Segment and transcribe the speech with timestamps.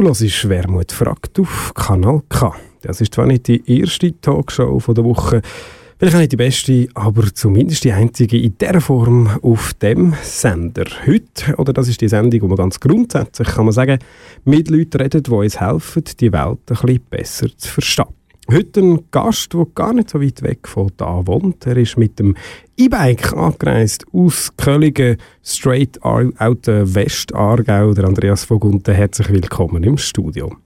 [0.00, 2.54] Du hörst «Wermut fragt» auf Kanal K.
[2.80, 5.42] Das ist zwar nicht die erste Talkshow der Woche,
[5.98, 10.86] vielleicht nicht die beste, aber zumindest die einzige in dieser Form auf dem Sender.
[11.06, 13.98] Heute, oder das ist die Sendung, wo man ganz grundsätzlich, kann man sagen,
[14.46, 18.06] mit Leuten redet, die uns helfen, die Welt ein bisschen besser zu verstehen.
[18.50, 21.66] Heute ein Gast, der gar nicht so weit weg von da wohnt.
[21.66, 22.36] Er ist mit dem
[22.80, 27.92] E-Bike angereist aus Kölligen, straight out der Westargau.
[27.92, 30.56] Der Andreas Vogunten, herzlich willkommen im Studio.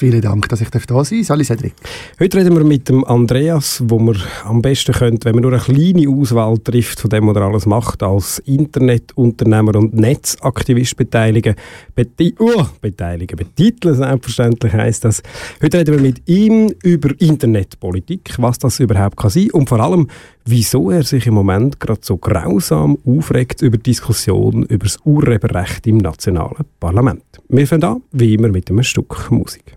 [0.00, 1.26] Vielen Dank, dass ich da sein darf.
[1.26, 1.74] Sali Cedric.
[2.18, 5.60] Heute reden wir mit dem Andreas, wo man am besten könnte, wenn man nur eine
[5.60, 11.54] kleine Auswahl trifft von dem, was er alles macht, als Internetunternehmer und Netzaktivist beteiligen.
[11.94, 15.22] Beti uh, beteiligen, betiteln selbstverständlich heisst das.
[15.62, 20.08] Heute reden wir mit ihm über Internetpolitik, was das überhaupt kann sein und vor allem,
[20.46, 25.98] wieso er sich im Moment gerade so grausam aufregt über Diskussionen über das Urheberrecht im
[25.98, 27.22] nationalen Parlament.
[27.50, 29.76] Wir fangen an, wie immer, mit einem Stück Musik.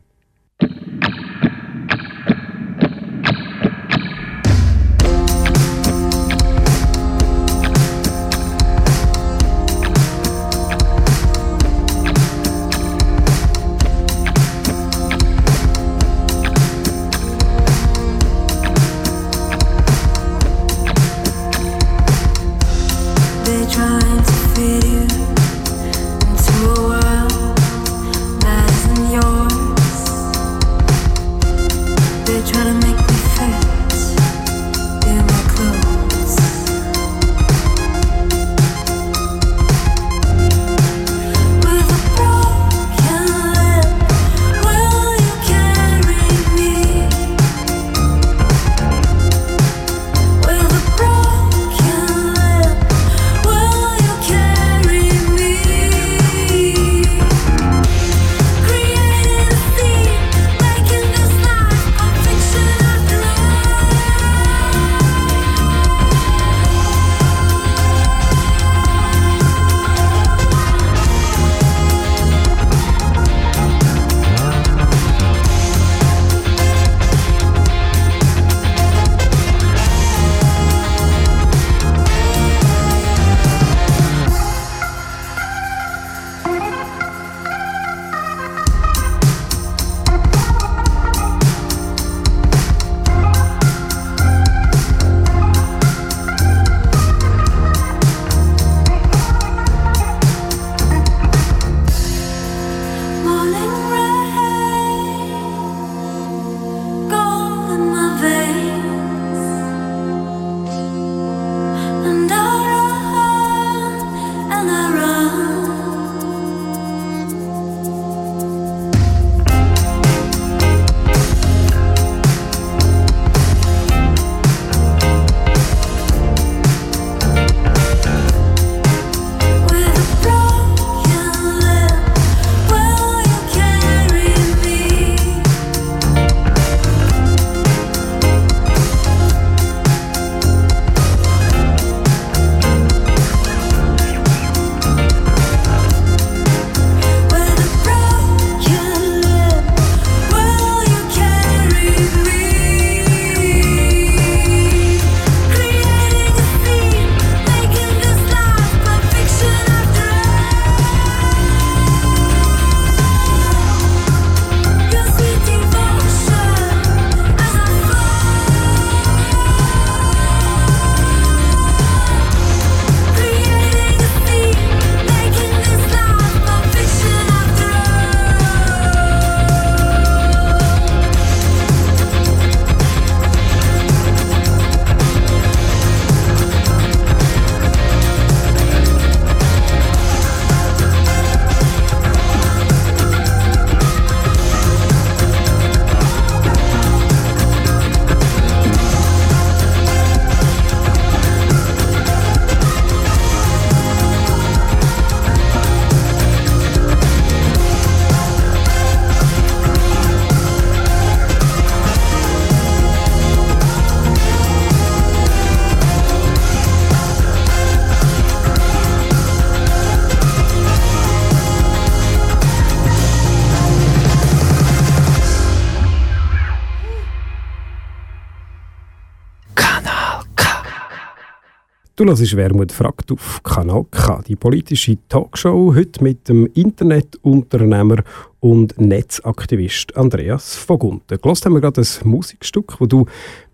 [232.03, 238.03] Du hörst Wermut fragt auf Kanal K, die politische Talkshow, heute mit dem Internetunternehmer
[238.41, 241.17] und Netzaktivist Andreas Vogunten.
[241.21, 243.05] Gelost haben wir gerade ein Musikstück, das du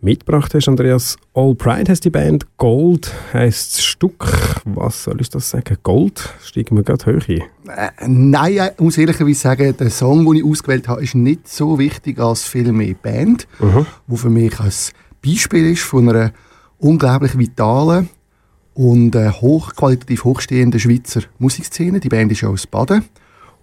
[0.01, 1.15] mitgebracht hast, Andreas.
[1.35, 4.25] All Pride heißt die Band, Gold heißt das Stück.
[4.65, 5.77] Was soll ich das sagen?
[5.83, 6.33] Gold?
[6.41, 7.43] Steigen wir gerade hoch ein?
[7.67, 11.77] Äh, nein, ich muss ehrlicherweise sagen, der Song, den ich ausgewählt habe, ist nicht so
[11.77, 13.85] wichtig als viel mehr Band, mhm.
[14.07, 14.73] wo für mich ein
[15.23, 16.33] Beispiel ist von einer
[16.79, 18.09] unglaublich vitalen
[18.79, 21.99] und äh, hochqualitativ hochstehende Schweizer Musikszene.
[21.99, 23.03] Die Band ist aus Baden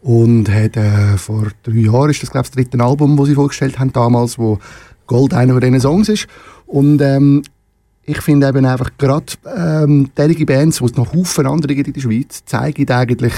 [0.02, 3.34] und hat äh, vor drei Jahren ist das glaube ich das dritte Album, das sie
[3.34, 4.58] vorgestellt haben damals, wo
[5.06, 6.26] Gold einer von diesen Songs ist
[6.66, 7.42] und ähm,
[8.04, 11.94] ich finde eben einfach gerade ähm, derige Bands, die es noch Haufen andere gibt in
[11.94, 13.32] der Schweiz, zeigen eigentlich,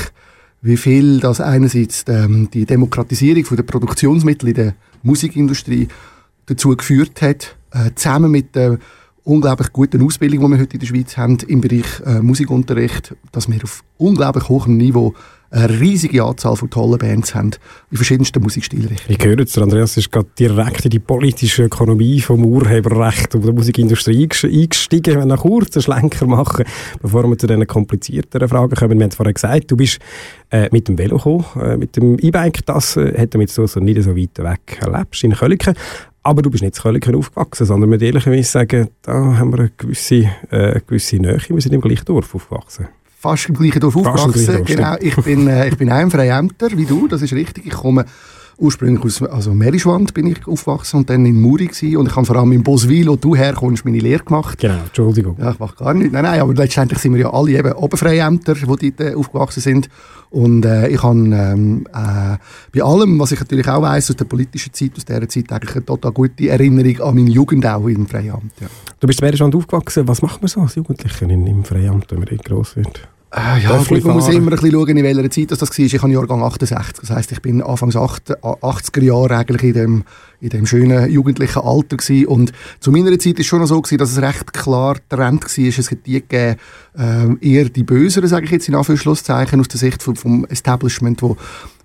[0.60, 4.74] wie viel das einerseits ähm, die Demokratisierung der Produktionsmittel in der
[5.04, 5.86] Musikindustrie
[6.46, 8.78] dazu geführt hat, äh, zusammen mit der
[9.28, 13.48] unglaublich guten Ausbildung, die wir heute in der Schweiz haben im Bereich äh, Musikunterricht, dass
[13.48, 15.14] wir auf unglaublich hohem Niveau
[15.50, 17.52] eine riesige Anzahl von tollen Bands haben,
[17.90, 19.18] in verschiedensten Musikstilrichtungen.
[19.18, 23.54] Ich höre jetzt, Andreas ist gerade direkt in die politische Ökonomie vom Urheberrecht und der
[23.54, 25.16] Musikindustrie eingestiegen.
[25.16, 26.66] Wir noch kurz einen Schlenker machen,
[27.00, 28.98] bevor wir zu diesen komplizierteren Fragen kommen.
[28.98, 29.98] Wir haben es vorhin gesagt, du bist
[30.50, 32.66] äh, mit dem Velo gekommen, äh, mit dem E-Bike.
[32.66, 35.74] Das äh, hat damit so, so nicht so weit weg erlebt, in Kölliken.
[36.28, 39.70] Aber du bist nicht in Kölliken aufgewachsen, sondern mit ehrlicherweise sagen, da haben wir eine
[39.74, 41.40] gewisse, äh, eine gewisse Nähe.
[41.48, 42.88] Wir sind im gleichen Dorf aufgewachsen
[43.20, 44.64] fast im gleichen Dorf aufgewachsen.
[44.64, 47.66] Genau, ich bin, äh, ich bin auch ein Freiämter wie du, das ist richtig.
[47.66, 48.04] Ich komme
[48.58, 51.96] ursprünglich aus also Merischwand bin ich aufgewachsen und dann in Muri gewesen.
[51.96, 54.58] und ich habe vor allem in Boswil, wo du herkommst, meine Lehre gemacht.
[54.58, 55.36] Genau, Entschuldigung.
[55.38, 56.12] Ja, ich mache gar nicht.
[56.12, 59.88] Nein, nein, aber letztendlich sind wir ja alle eben Oberfreiämter, die dort äh, aufgewachsen sind
[60.30, 62.36] und äh, ich habe ähm, äh,
[62.72, 65.74] bei allem, was ich natürlich auch weiss aus der politischen Zeit, aus dieser Zeit, eigentlich
[65.74, 68.52] eine total gute Erinnerung an meine Jugend auch im Freiamt.
[68.60, 68.66] Ja.
[69.00, 70.06] Du bist in Merischwand aufgewachsen.
[70.06, 73.08] Was macht man so als Jugendlicher im Freiamt, wenn man groß wird?
[73.30, 75.78] Äh, ja, gut, man muss immer ein bisschen schauen, in welcher Zeit das, war.
[75.78, 77.00] Ich habe Jahrgang 68.
[77.00, 80.04] Das heisst, ich bin Anfangs 80er Jahre eigentlich in dem,
[80.40, 82.26] in dem schönen jugendlichen Alter gewesen.
[82.26, 85.64] Und zu meiner Zeit war es schon so gewesen, dass es recht klar Trend war.
[85.66, 86.56] Es hat die gegeben,
[86.96, 91.20] äh, eher die Böseren, sage ich jetzt in Anführungszeichen, aus der Sicht vom, vom Establishment,
[91.20, 91.36] wo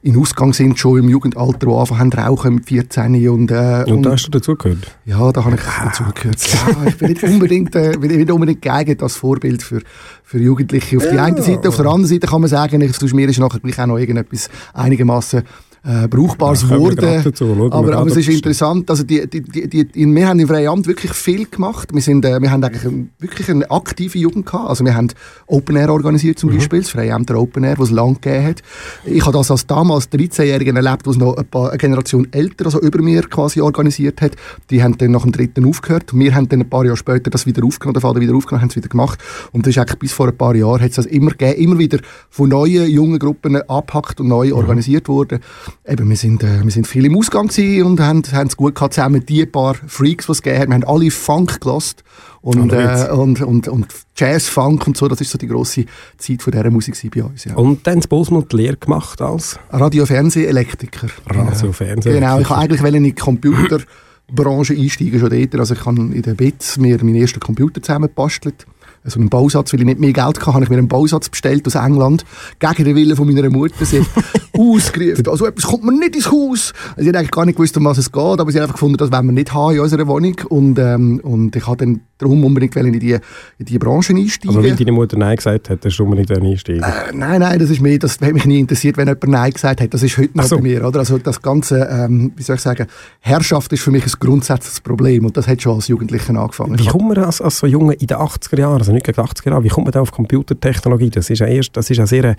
[0.03, 3.29] in Ausgang sind, schon im Jugendalter, die anfangen zu rauchen mit 14.
[3.29, 4.79] Und, äh, und, und da hast du dazugehört?
[5.05, 5.85] Ja, da habe ich ah.
[5.85, 6.39] dazugehört.
[6.45, 9.81] Ja, ich bin nicht unbedingt, äh, bin nicht unbedingt geeignet als Vorbild für,
[10.23, 10.97] für Jugendliche.
[10.97, 11.11] Auf ja.
[11.11, 13.79] der einen Seite, auf der anderen Seite kann man sagen, ich, mir ist nachher gleich
[13.79, 15.43] auch noch irgendetwas einigermaßen
[15.85, 17.23] äh, Brauchbares wurde.
[17.71, 21.11] aber, aber es ist interessant, also die, die, die, die, wir haben im Freiamt wirklich
[21.11, 21.93] viel gemacht.
[21.93, 24.69] Wir, sind, äh, wir haben eigentlich ein, wirklich eine aktive Jugend gehabt.
[24.69, 25.09] Also wir haben
[25.45, 26.55] Open Air organisiert zum mhm.
[26.55, 28.61] Beispiel, das Freiamter Open Air, was es lang gegeben hat.
[29.03, 32.79] Ich habe das als damals 13-Jährigen erlebt, was noch ein paar, eine Generation älter, also
[32.79, 34.37] über mir quasi organisiert hat.
[34.69, 36.11] Die haben dann nach dem dritten aufgehört.
[36.13, 38.69] Wir haben dann ein paar Jahre später das wieder aufgenommen, den Fall wieder aufgenommen, haben
[38.69, 39.19] es wieder gemacht.
[39.51, 41.77] Und das ist eigentlich bis vor ein paar Jahren hat es das immer gegeben, immer
[41.77, 41.99] wieder
[42.29, 44.53] von neuen jungen Gruppen abhackt und neu mhm.
[44.53, 45.41] organisiert worden
[45.87, 48.93] eben, wir sind, äh, wir sind viel im Ausgang und haben, haben es gut gehabt
[48.93, 49.25] zusammen.
[49.25, 51.97] Die paar Freaks, die es gegeben hat, wir haben alle Funk gelassen
[52.41, 53.87] und, äh, und, und, und
[54.17, 55.85] Jazz, Funk und so, das ist so die grosse
[56.17, 57.45] Zeit von dieser Musik bei uns.
[57.45, 57.55] Ja.
[57.55, 59.57] Und dann in Bosmund die Lehre gemacht als?
[59.69, 61.07] Radio, Fernseh, Elektriker.
[61.25, 62.11] Radio, Fernseh.
[62.11, 65.55] Genau, ich habe eigentlich in die Computerbranche einsteigen schon dort.
[65.55, 68.65] Also ich habe in der BITS mir meinen ersten Computer zusammengebastelt
[69.05, 71.67] so einen Bausatz, weil ich nicht mehr Geld hatte, habe ich mir einen Bausatz bestellt
[71.67, 72.25] aus England,
[72.59, 73.85] gegen den Willen von meiner Mutter.
[73.85, 74.07] Sie hat
[74.57, 76.73] ausgerufen, also etwas kommt mir nicht ins Haus.
[76.91, 78.75] Also sie hat eigentlich gar nicht gewusst, um was es geht, aber sie hat einfach
[78.75, 80.35] gefunden, das wollen wir nicht haben in unserer Wohnung.
[80.49, 83.13] Und, ähm, und ich habe dann darum unbedingt in die,
[83.57, 84.55] in die Branche einsteigen.
[84.55, 86.83] Aber weil deine Mutter Nein gesagt hat, hast du unbedingt einsteigen?
[86.83, 89.81] Äh, nein, nein, das ist mir, das hat mich nie interessiert, wenn jemand Nein gesagt
[89.81, 89.93] hat.
[89.93, 90.57] Das ist heute noch so.
[90.57, 90.99] bei mir, oder?
[90.99, 92.87] Also das ganze, ähm, wie soll ich sagen,
[93.19, 96.77] Herrschaft ist für mich ein grundsätzliches Problem und das hat schon als Jugendlicher angefangen.
[96.77, 99.49] Wie kommt man als, als so Junge in den 80er Jahren, also nicht gegen 80er
[99.49, 101.09] Jahre, wie kommt man da auf Computertechnologie?
[101.09, 102.35] Das ist ja erst, das ist ja sehr,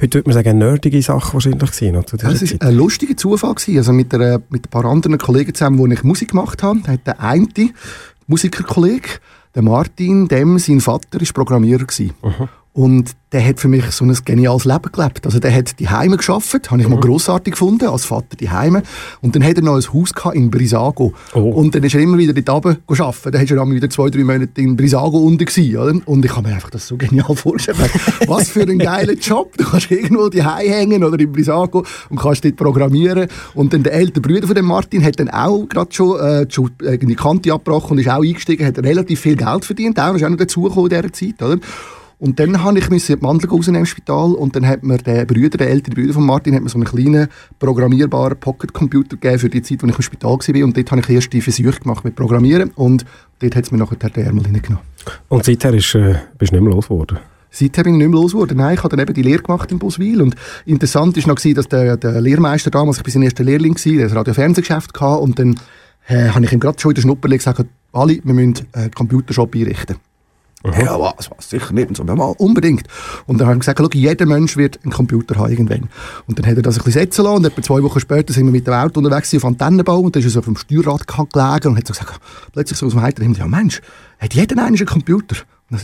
[0.00, 1.96] heute würde man sagen, nerdige Sache wahrscheinlich gewesen.
[1.96, 3.78] Oder, das war ein lustiger Zufall gewesen.
[3.78, 7.06] Also mit, einer, mit ein paar anderen Kollegen zusammen, wo ich Musik gemacht habe, hat
[7.06, 7.48] der eine
[8.28, 9.08] Musikerkollege,
[9.54, 12.12] der Martin, dem sein Vater ist Programmierer gewesen.
[12.78, 15.26] Und der hat für mich so ein geniales Leben gelebt.
[15.26, 16.94] Also der hat die Heime geschafft, habe ich mhm.
[16.94, 18.84] mal grossartig gefunden, als Vater die Heime.
[19.20, 21.12] Und dann hat er noch ein Haus gehabt in Brisago.
[21.34, 21.40] Oh.
[21.40, 23.32] Und dann ist er immer wieder dort runter arbeiten.
[23.32, 26.00] Dann hat er dann wieder zwei, drei Monate in Brisago unten gewesen, oder?
[26.06, 27.78] Und ich habe mir einfach das so genial vorgestellt.
[28.28, 29.56] Was für ein geiler Job.
[29.56, 33.26] Du kannst irgendwo die Heime hängen oder in Brisago und kannst dort programmieren.
[33.54, 36.70] Und dann der ältere Bruder von dem Martin hat dann auch gerade schon, äh, schon
[36.80, 39.98] die Kante abgebrochen und ist auch eingestiegen, hat relativ viel Geld verdient.
[39.98, 41.58] Auch, ist auch noch dazugekommen in dieser Zeit, oder?
[42.20, 45.56] Und dann habe ich die Mandel rausnehmen im Spital und dann hat mir der Brüder,
[45.56, 47.28] der ältere Brüder von Martin, hat mir so einen kleinen
[47.60, 50.64] programmierbaren Pocket-Computer gegeben für die Zeit, als ich im Spital war.
[50.64, 53.04] Und dort habe ich erst die Versuche gemacht mit Programmieren und
[53.38, 54.84] dort hat es mir nachher den Ärmel hineingenommen.
[55.28, 57.18] Und seither ist, äh, bist du nicht mehr los geworden?
[57.50, 58.58] Seither bin ich nicht mehr los geworden.
[58.58, 60.34] Nein, ich habe dann eben die Lehre gemacht in Boswil und
[60.66, 64.12] interessant ist noch dass der, der Lehrmeister damals, ich bin sein erster Lehrling der ein
[64.12, 65.54] Radio-Fernsehgeschäft und dann
[66.08, 69.54] äh, habe ich ihm gerade schon in der Schnupperle gesagt, Ali, wir müssen einen Computershop
[69.54, 69.96] einrichten.
[70.64, 70.82] Aha.
[70.82, 71.88] Ja, was, was, sicher nicht.
[71.88, 72.82] Und so, mal, unbedingt.
[73.26, 75.88] Und dann haben wir gesagt, schau, jeder Mensch wird einen Computer haben irgendwann.
[76.26, 78.46] Und dann hat er das ein bisschen setzen lassen und etwa zwei Wochen später sind
[78.46, 81.06] wir mit dem Auto unterwegs auf Antennenbau und dann ist er so auf dem Steuerrad
[81.06, 82.20] gelegen und hat so gesagt,
[82.52, 83.80] plötzlich so aus dem Heiteren ja Mensch,
[84.18, 85.36] hat jeder einen Computer?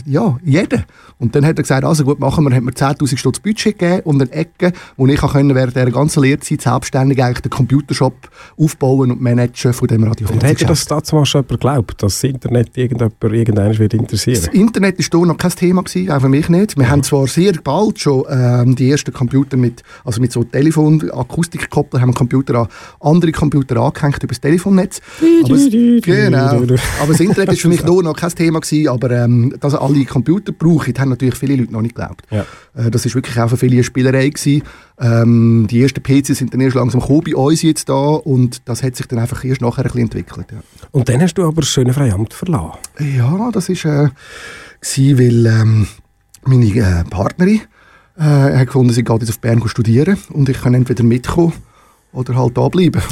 [0.07, 0.83] Ja, jeder.
[1.19, 4.01] Und dann hat er gesagt, also gut, machen wir, hat mir 10'000 Stutz Budget gegeben
[4.03, 8.15] und eine Ecke, wo ich können während der ganzen Lehrzeit selbstständig eigentlich den Computershop
[8.57, 10.27] aufbauen und managen von dem Radio.
[10.31, 14.41] Und hätte das damals schon jemand geglaubt, dass das Internet irgendjemand, irgendeiner wird interessieren?
[14.43, 16.77] Das Internet war da noch kein Thema gewesen, auch für mich nicht.
[16.77, 16.89] Wir ja.
[16.89, 22.01] haben zwar sehr bald schon ähm, die ersten Computer mit, also mit so Telefon, Akustikkoppler,
[22.01, 22.67] haben Computer an
[23.01, 24.99] andere Computer angehängt über das Telefonnetz.
[25.43, 25.55] aber,
[26.01, 26.75] genau.
[27.01, 29.93] aber das Internet war für mich da noch kein Thema gewesen, aber ähm, das also
[29.93, 32.23] alle Computer brauchen, haben natürlich viele Leute noch nicht geglaubt.
[32.31, 32.45] Ja.
[32.75, 34.63] Äh, das ist wirklich auch für viele eine Spielerei gewesen.
[34.99, 38.83] Ähm, die ersten PCs sind dann erst langsam gekommen bei uns jetzt da und das
[38.83, 40.47] hat sich dann einfach erst nachher ein bisschen entwickelt.
[40.51, 40.59] Ja.
[40.91, 42.79] Und dann hast du aber das schöne Freiamt verlassen.
[42.99, 44.09] Ja, das ist äh,
[44.79, 45.87] gewesen, weil ähm,
[46.43, 47.61] meine äh, Partnerin
[48.17, 51.53] äh, hat gefunden, sie geht jetzt auf Bern studieren und ich kann entweder mitkommen
[52.15, 53.01] oder halt da bleiben.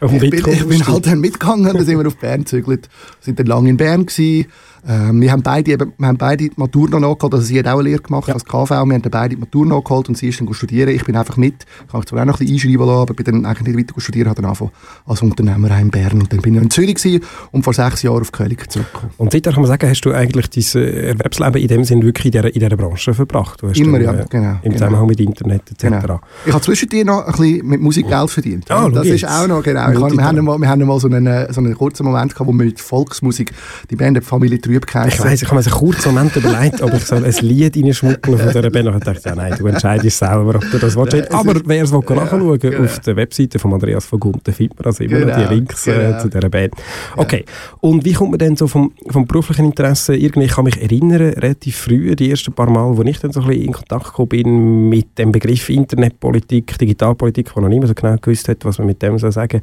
[0.00, 2.88] Und ich, bin, ich bin halt dann mitgegangen, dann sind wir auf Bern gezügelt,
[3.20, 4.46] sind dann lange in Bern gewesen,
[4.86, 7.66] ähm, wir, haben beide, eben, wir haben beide die Matur noch nachgeholt, also sie hat
[7.66, 8.34] auch eine Lehre gemacht ja.
[8.34, 10.90] als KV, wir haben beide die Matur nachgeholt und sie ist dann studieren.
[10.90, 13.24] Ich bin einfach mit, ich kann zwar auch noch ein bisschen einschreiben lassen, aber bin
[13.24, 14.70] dann eigentlich nicht weiter studieren, habe dann angefangen
[15.06, 18.20] als Unternehmer in Bern und dann bin ich in Zürich gewesen und vor sechs Jahren
[18.20, 19.12] auf Kölig zurückgekommen.
[19.18, 22.26] Und seitdem kann man sagen, hast du eigentlich dein äh, Erwerbsleben in dem Sinn wirklich
[22.26, 23.62] in dieser, in dieser Branche verbracht?
[23.74, 24.58] Immer, dann, ja, äh, genau.
[24.62, 25.18] Im Zusammenhang genau.
[25.18, 25.82] mit Internet etc.
[25.82, 26.20] Genau.
[26.46, 28.70] Ich habe zwischendurch noch ein bisschen mit Musik Geld verdient.
[28.70, 29.88] Ah, das ist auch noch, genau.
[29.88, 32.64] Wir, haben mal, wir haben mal so einen, so einen kurzen Moment gehabt, wo wir
[32.64, 33.52] mit Volksmusik,
[33.90, 35.12] die Band der Familie Trüb geheißen.
[35.12, 38.38] Ich weiss, ich habe mir einen kurzen Moment überlegt, ob ich so ein Lied reinschmuggeln
[38.38, 38.88] von dieser Band.
[38.88, 41.32] Und ich dachte, ja nein, du entscheidest selber, ob du das willst.
[41.32, 42.84] Aber wer es ja, nachschauen genau.
[42.84, 45.86] auf der Webseite von Andreas von Gunten, findet man also immer genau, noch die Links
[45.86, 46.20] äh, genau.
[46.20, 46.74] zu dieser Band.
[47.16, 47.44] Okay,
[47.80, 51.34] und wie kommt man denn so vom, vom beruflichen Interesse, irgendwie, ich kann mich erinnern,
[51.34, 54.28] relativ früh, die ersten paar Mal, wo ich dann so ein bisschen in Kontakt gekommen
[54.28, 58.86] bin mit dem Begriff Internetpolitik, Digitalpolitik, wo noch niemand so genau gewusst hat, was man
[58.86, 59.60] mit dem so sagen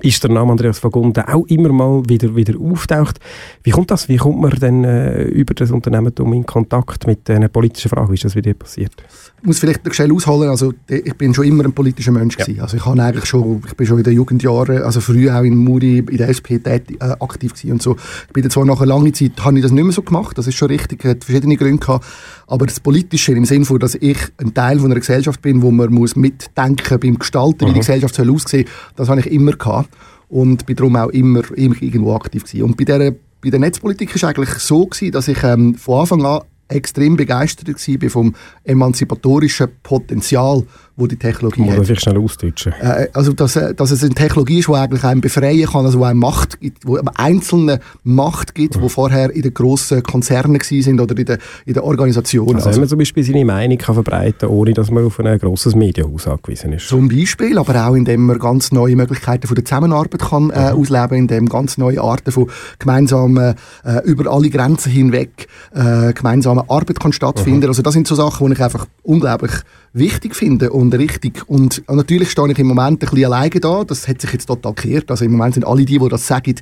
[0.00, 3.18] ist der Name Andreas von Gunten auch immer mal wieder, wieder auftaucht.
[3.62, 4.08] Wie kommt das?
[4.08, 8.10] Wie kommt man denn äh, über das Unternehmertum in Kontakt mit diesen politischen Fragen?
[8.10, 8.94] Wie ist das dir passiert?
[9.40, 12.44] Ich muss vielleicht schnell ausholen, also ich bin schon immer ein politischer Mensch ja.
[12.44, 12.60] gewesen.
[12.60, 15.56] Also ich habe eigentlich schon, ich bin schon in den Jugendjahren, also früher auch in
[15.56, 17.96] Muri, in der SP tätig, äh, aktiv gewesen und so.
[18.26, 20.48] Ich bin zwar nach einer langen Zeit, habe ich das nicht mehr so gemacht, das
[20.48, 22.04] ist schon richtig, hat verschiedene Gründe gehabt,
[22.48, 25.70] aber das Politische im Sinne von, dass ich ein Teil von einer Gesellschaft bin, wo
[25.70, 27.68] man muss mitdenken beim Gestalten, mhm.
[27.68, 28.66] wie die Gesellschaft soll aussehen,
[28.96, 29.90] das habe ich immer gehabt
[30.28, 32.64] und bin darum auch immer, immer irgendwo aktiv gewesen.
[32.64, 36.00] Und bei der bei der Netzpolitik war es eigentlich so gewesen, dass ich ähm, von
[36.00, 37.68] Anfang an extrem begeistert
[38.02, 38.34] war vom
[38.64, 40.64] emanzipatorischen Potenzial
[40.98, 41.86] wo die Technologie Muss hat.
[41.86, 42.72] vielleicht schnell ausdeutschen?
[42.80, 46.00] Äh, also, dass, äh, dass es eine Technologie ist, die eigentlich einem befreien kann, also
[46.00, 48.82] wo einem Macht gibt, wo einem einzelne Macht gibt, mhm.
[48.82, 52.56] wo vorher in den grossen Konzernen sind oder in der, in der Organisation.
[52.56, 55.38] Also, also wenn man zum Beispiel seine Meinung kann verbreiten ohne dass man auf ein
[55.38, 56.88] grosses Medienhaus angewiesen ist.
[56.88, 60.80] Zum Beispiel, aber auch indem man ganz neue Möglichkeiten von der Zusammenarbeit kann äh, mhm.
[60.80, 66.98] ausleben, indem ganz neue Arten von gemeinsamen, äh, über alle Grenzen hinweg äh, gemeinsame Arbeit
[66.98, 67.60] kann stattfinden.
[67.60, 67.68] Mhm.
[67.68, 69.52] Also das sind so Sachen, die ich einfach unglaublich
[69.92, 71.48] wichtig finde und richtig.
[71.48, 73.84] Und natürlich stehe ich im Moment ein bisschen alleine da.
[73.84, 75.10] Das hat sich jetzt total gekehrt.
[75.10, 76.54] Also im Moment sind alle die, die das sagen,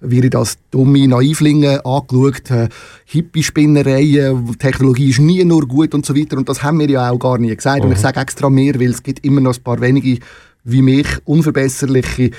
[0.00, 2.68] wie ich das dumme Naivlinge angeschaut, äh,
[3.04, 6.36] Hippie-Spinnereien, Technologie ist nie nur gut und so weiter.
[6.36, 7.80] Und das haben wir ja auch gar nie gesagt.
[7.80, 7.86] Mhm.
[7.86, 8.02] Und ich mhm.
[8.02, 10.18] sage extra mehr, weil es gibt immer noch ein paar wenige
[10.64, 12.30] wie mich, unverbesserliche,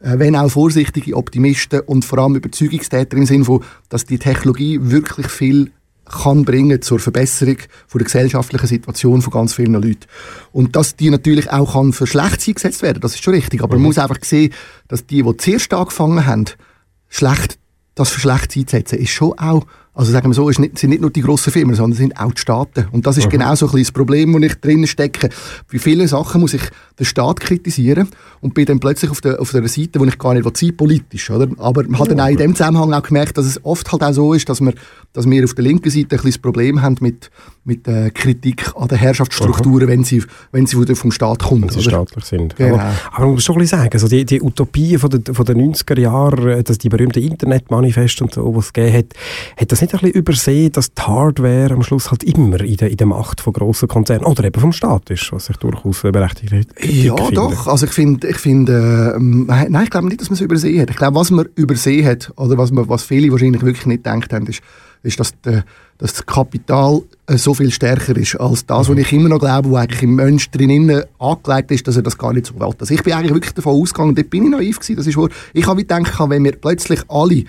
[0.00, 4.78] äh, wenn auch vorsichtige Optimisten und vor allem Überzeugungstäter im Sinne von, dass die Technologie
[4.82, 5.70] wirklich viel
[6.12, 7.56] kann bringen zur Verbesserung
[7.88, 10.06] von der gesellschaftlichen Situation von ganz vielen Leuten.
[10.52, 13.62] Und dass die natürlich auch kann für schlecht eingesetzt werden, das ist schon richtig.
[13.62, 13.82] Aber mhm.
[13.82, 14.52] man muss einfach sehen,
[14.88, 16.44] dass die, die zuerst angefangen haben,
[17.08, 17.58] schlecht,
[17.94, 21.10] das für schlecht einzusetzen, ist schon auch also sagen wir so, es sind nicht nur
[21.10, 22.86] die grossen Firmen, sondern es sind auch die Staaten.
[22.92, 23.30] Und das ist mhm.
[23.30, 25.28] genau so ein das Problem, wo ich drinnen stecke.
[25.70, 26.62] Bei vielen Sachen muss ich
[26.98, 28.08] den Staat kritisieren
[28.40, 31.30] und bin dann plötzlich auf der, auf der Seite, wo ich gar nicht sein politisch.
[31.30, 31.48] Oder?
[31.58, 34.12] Aber man hat dann auch in dem Zusammenhang auch gemerkt, dass es oft halt auch
[34.12, 34.72] so ist, dass wir,
[35.12, 37.30] dass wir auf der linken Seite ein bisschen das Problem haben mit,
[37.64, 40.22] mit äh, Kritik an den Herrschaftsstrukturen, wenn sie,
[40.52, 41.64] wenn sie vom Staat kommen.
[41.64, 41.90] Wenn sie oder?
[41.90, 42.56] staatlich sind.
[42.56, 42.74] Genau.
[42.76, 45.44] Aber, aber man muss schon ein bisschen sagen, also die, die Utopien von den, von
[45.44, 49.06] den 90er Jahren, äh, dass die berühmten Internetmanifeste und so, was es gegeben hat,
[49.60, 52.90] hat das nicht ein bisschen übersehen, dass die Hardware am Schluss halt immer in der,
[52.90, 56.52] in der Macht von grossen Konzernen oder eben vom Staat ist, was ich durchaus berechtigt
[56.80, 57.34] Ja, finde.
[57.34, 57.66] doch.
[57.66, 60.90] Also ich finde, ich finde, äh, nein, ich glaube nicht, dass man es übersehen hat.
[60.90, 64.32] Ich glaube, was man übersehen hat, oder was, man, was viele wahrscheinlich wirklich nicht gedacht
[64.32, 64.62] haben, ist,
[65.02, 65.64] ist, dass, der,
[65.98, 69.68] dass das Kapital äh, so viel stärker ist als das, was ich immer noch glaube,
[69.70, 72.70] wo eigentlich im Mensch drinnen angelegt ist, dass er das gar nicht so will.
[72.78, 75.28] Also ich bin eigentlich wirklich davon ausgegangen, dort bin ich naiv gewesen, das ist wahr.
[75.52, 77.44] Ich habe gedacht, wenn wir plötzlich alle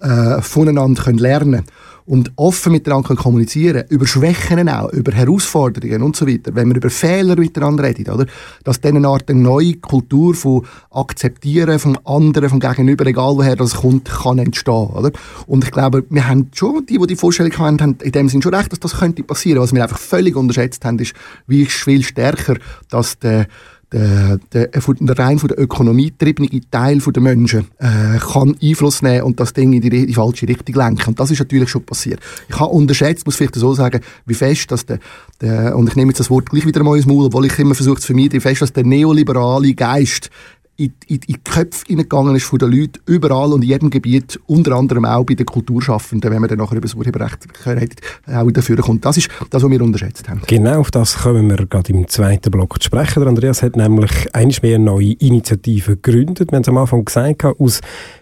[0.00, 1.64] äh, voneinander können lernen
[2.08, 6.76] und offen miteinander können kommunizieren über Schwächen auch, über Herausforderungen und so weiter, wenn wir
[6.76, 8.24] über Fehler miteinander reden, oder?
[8.64, 13.56] dass dann eine Art eine neue Kultur von Akzeptieren vom anderen, vom Gegenüber, egal woher
[13.56, 14.88] das kommt, kann entstehen.
[14.88, 15.12] Oder?
[15.46, 18.42] Und ich glaube, wir haben schon, die, die die Vorstellung haben, haben in dem Sinne
[18.42, 19.60] schon recht, dass das könnte passieren.
[19.60, 21.12] Was wir einfach völlig unterschätzt haben, ist,
[21.46, 22.56] wie viel stärker,
[22.88, 23.48] dass der
[23.92, 29.02] der, der, äh, der rein von der Ökonomie getriebene Teil der Menschen äh, kann Einfluss
[29.02, 31.08] nehmen und das Ding in die, die, falsche Richtung lenken.
[31.08, 32.20] Und das ist natürlich schon passiert.
[32.48, 34.98] Ich habe unterschätzt, muss vielleicht so sagen, wie fest, dass der,
[35.40, 37.74] der und ich nehme jetzt das Wort gleich wieder mal ins Maul, obwohl ich immer
[37.74, 40.30] versuche zu vermeiden, wie fest, dass der neoliberale Geist
[40.78, 44.76] in, in, die Köpfe hineingegangen ist von den Leuten, überall und in jedem Gebiet, unter
[44.76, 48.76] anderem auch bei den Kulturschaffenden, wenn man dann nachher über das Urheberrecht redet, auch dafür
[48.76, 49.04] kommt.
[49.04, 50.40] Das ist das, was wir unterschätzt haben.
[50.46, 53.20] Genau auf das kommen wir gerade im zweiten Block zu sprechen.
[53.20, 56.52] Der Andreas hat nämlich eines mehr neue Initiativen gegründet.
[56.52, 57.80] Wir haben es am Anfang gesagt, aus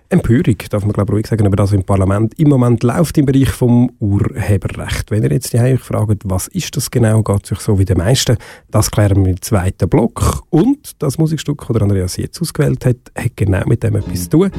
[0.08, 3.26] Empörung, darf man glaube ich ruhig sagen, über das im Parlament im Moment läuft im
[3.26, 5.10] Bereich vom Urheberrecht.
[5.10, 7.84] Wenn ihr jetzt die euch fragt, was ist das genau, geht es euch so wie
[7.84, 8.36] den meisten,
[8.70, 10.42] das klären wir im zweiten Block.
[10.50, 14.50] Und das Musikstück, das Andreas jetzt ausgewählt hat, hat genau mit dem etwas zu tun.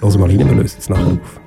[0.00, 1.40] Lass mal rein, wir lösen es nachher auf.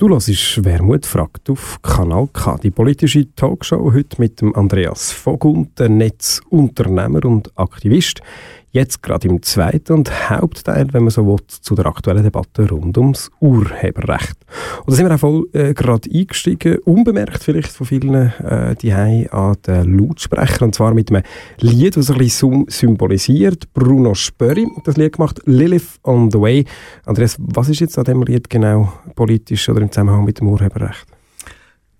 [0.00, 2.56] Du hörst «Wermut fragt» auf Kanal K.
[2.56, 8.22] Die politische Talkshow heute mit dem Andreas Vogel, der Netzunternehmer und Aktivist.
[8.72, 12.96] Jetzt gerade im zweiten und Hauptteil, wenn man so will, zu der aktuellen Debatte rund
[12.98, 14.36] ums Urheberrecht.
[14.80, 18.92] Und da sind wir auch voll äh, gerade eingestiegen, unbemerkt vielleicht von vielen, äh, die
[18.92, 21.24] an den Lautsprecher, und zwar mit einem
[21.58, 23.72] Lied, das ein bisschen symbolisiert.
[23.72, 26.64] Bruno Spöri hat das Lied gemacht, Lilith on the Way.
[27.06, 31.06] Andreas, was ist jetzt an dem Lied genau politisch oder im Zusammenhang mit dem Urheberrecht?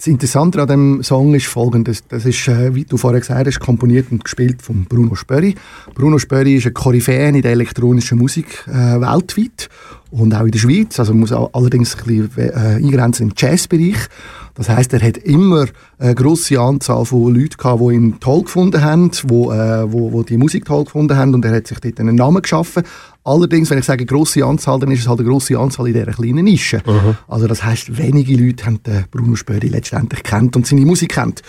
[0.01, 2.05] Das Interessante an dem Song ist folgendes.
[2.09, 5.57] Das ist, äh, wie du vorher gesagt hast, komponiert und gespielt von Bruno Spöri.
[5.93, 9.69] Bruno Spöri ist ein Koryphäe in der elektronischen Musik äh, weltweit
[10.11, 10.99] und auch in der Schweiz.
[10.99, 14.09] Also man muss allerdings ein bisschen äh, eingrenzen im Jazzbereich.
[14.55, 15.67] Das heißt, er hat immer
[16.01, 20.23] eine grosse Anzahl von Leuten gehabt, die ihn toll gefunden haben, wo, äh, wo, wo
[20.23, 22.85] die Musik toll gefunden haben und er hat sich dort einen Namen geschaffen.
[23.23, 26.13] Allerdings, wenn ich sage grosse Anzahl, dann ist es halt eine grosse Anzahl in dieser
[26.13, 26.83] kleinen Nische.
[26.87, 27.19] Mhm.
[27.29, 31.43] Also das heißt, wenige Leute haben den Bruno Spöri letztendlich kennt und seine Musik kennt.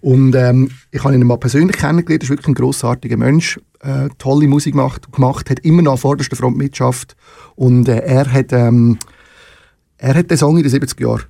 [0.00, 4.08] Und ähm, ich habe ihn mal persönlich kennengelernt, er ist wirklich ein grossartiger Mensch, äh,
[4.16, 7.14] tolle Musik gemacht, gemacht, hat immer noch an vorderster Front mitgeschafft
[7.56, 8.98] und äh, er hat ähm,
[9.98, 11.24] er hat den Song in den 70er Jahren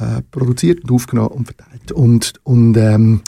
[0.00, 1.92] äh, produziert und aufgenommen und verteilt.
[1.92, 3.20] Und, und ähm,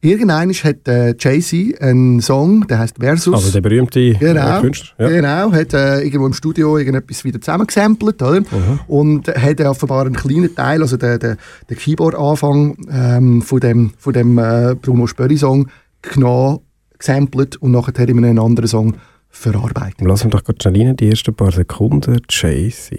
[0.00, 3.34] irgendwann hat äh, Jay-Z einen Song, der heißt Versus.
[3.34, 4.94] Also der berühmte äh, genau, Künstler.
[4.98, 5.08] Ja.
[5.08, 8.40] Genau, hat äh, irgendwo im Studio irgendetwas wieder zusammengesampelt, oder?
[8.40, 8.80] Mhm.
[8.86, 11.36] Und hat offenbar einen kleinen Teil, also den, den,
[11.68, 15.68] den Keyboard-Anfang ähm, von dem, von dem äh, Bruno Spöri-Song
[16.02, 16.60] genommen,
[16.98, 18.94] gesampelt und nachher ihm einen anderen Song
[19.30, 20.00] verarbeitet.
[20.02, 22.98] Lassen wir doch gerade schnell rein, die ersten paar Sekunden, Jay-Z.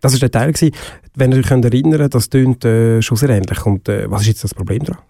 [0.00, 0.74] Das war der Teil, gewesen.
[1.14, 3.66] wenn ihr euch erinnern könnt, das tönt äh, schon sehr ähnlich.
[3.66, 5.02] Und äh, was ist jetzt das Problem daran?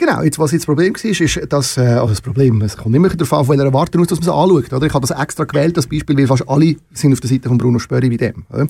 [0.00, 2.96] Genau, jetzt, was jetzt das Problem war, ist, dass, äh, also das Problem, es kommt
[2.96, 4.72] immer darauf an, auf welcher Erwartung aus, dass man es anschaut.
[4.72, 4.86] Oder?
[4.86, 7.58] Ich habe das extra gewählt, das Beispiel, weil fast alle sind auf der Seite von
[7.58, 8.46] Bruno Spöri wie dem.
[8.50, 8.66] Oder?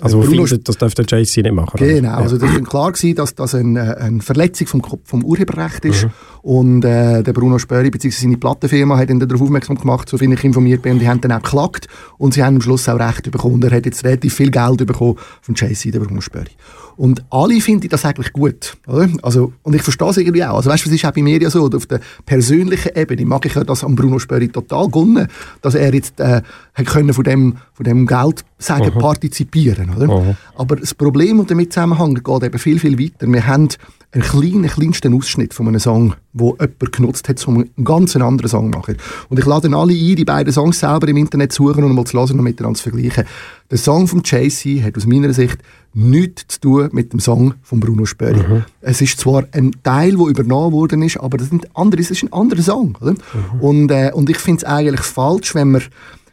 [0.00, 1.78] Also Bruno findet, das dürfte der JC nicht machen.
[1.78, 5.84] Genau, also, also das war klar gewesen, dass das eine, eine Verletzung vom, vom Urheberrecht
[5.84, 6.04] ist.
[6.04, 6.10] Mhm.
[6.42, 8.10] Und äh, der Bruno Spöri bzw.
[8.10, 11.20] seine Plattenfirma hat ihn darauf aufmerksam gemacht, so viel ich informiert bin, und die haben
[11.20, 13.62] dann auch geklagt und sie haben am Schluss auch Recht bekommen.
[13.62, 16.50] Er hat jetzt relativ viel Geld bekommen von JC, der Bruno Spöri.
[16.98, 18.76] Und alle finden das eigentlich gut.
[18.88, 19.08] Oder?
[19.22, 20.56] Also, und ich verstehe es irgendwie auch.
[20.56, 23.46] Also weißt du, es ist auch bei mir ja so, auf der persönlichen Ebene mag
[23.46, 25.28] ich ja das an Bruno Spöri total gönnen,
[25.62, 26.42] dass er jetzt äh,
[26.84, 28.98] können von dem, von dem Geld sagen, Aha.
[28.98, 29.94] partizipieren.
[29.94, 30.36] Oder?
[30.56, 33.32] Aber das Problem und damit zusammenhängt geht eben viel, viel weiter.
[33.32, 33.68] Wir haben
[34.10, 38.48] einen kleinen, kleinsten Ausschnitt von einem Song, wo jemand genutzt hat, um einen ganz anderen
[38.48, 38.96] Song zu machen.
[39.28, 42.04] Und ich lade alle ein, die beiden Songs selber im Internet zu suchen und mal
[42.04, 43.24] zu hören und miteinander zu vergleichen.
[43.70, 45.58] Der Song von Jay-Z hat aus meiner Sicht
[45.94, 48.38] nichts zu tun mit dem Song von Bruno Spöri.
[48.38, 48.64] Mhm.
[48.80, 52.22] Es ist zwar ein Teil, der übernommen worden ist, aber das, sind andere, das ist
[52.22, 52.96] ein anderer Song.
[53.00, 53.16] Mhm.
[53.60, 55.82] Und, äh, und ich finde es eigentlich falsch, wenn man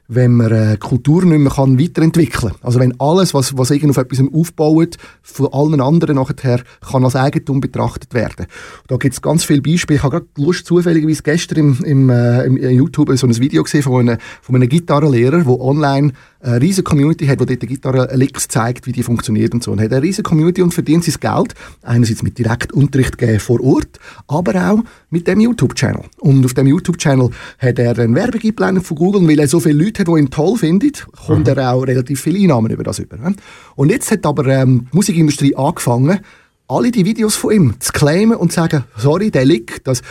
[0.08, 2.60] wenn man äh, Kultur nicht mehr kann weiterentwickeln kann.
[2.62, 7.16] Also wenn alles, was, was irgendwie auf etwas aufbaut, von allen anderen nachher kann als
[7.16, 8.46] Eigentum betrachtet werden.
[8.88, 9.98] Da gibt es ganz viele Beispiele.
[9.98, 13.84] Ich habe gerade Lust, zufälligerweise gestern im, im, äh, im YouTube so ein Video gesehen
[13.84, 16.14] von einem, von einem Gitarrenlehrer, der online
[16.46, 19.72] eine riesige Community hat, die dort Gitarre-Licks zeigt, wie die funktioniert und so.
[19.72, 24.00] Und hat eine riesige Community und verdient sein Geld, einerseits mit Direktunterricht geben vor Ort,
[24.28, 26.04] aber auch mit dem YouTube-Channel.
[26.20, 27.30] Und auf dem YouTube-Channel
[27.60, 30.30] hat er eine Werbung eingeblendet von Google, weil er so viele Leute hat, die ihn
[30.30, 30.92] toll finden,
[31.26, 31.58] kommt mhm.
[31.58, 33.18] er auch relativ viele Einnahmen über das über.
[33.76, 36.20] Und jetzt hat aber ähm, die Musikindustrie angefangen,
[36.68, 40.02] alle die Videos von ihm zu claimen und zu sagen, sorry, der Lick, das,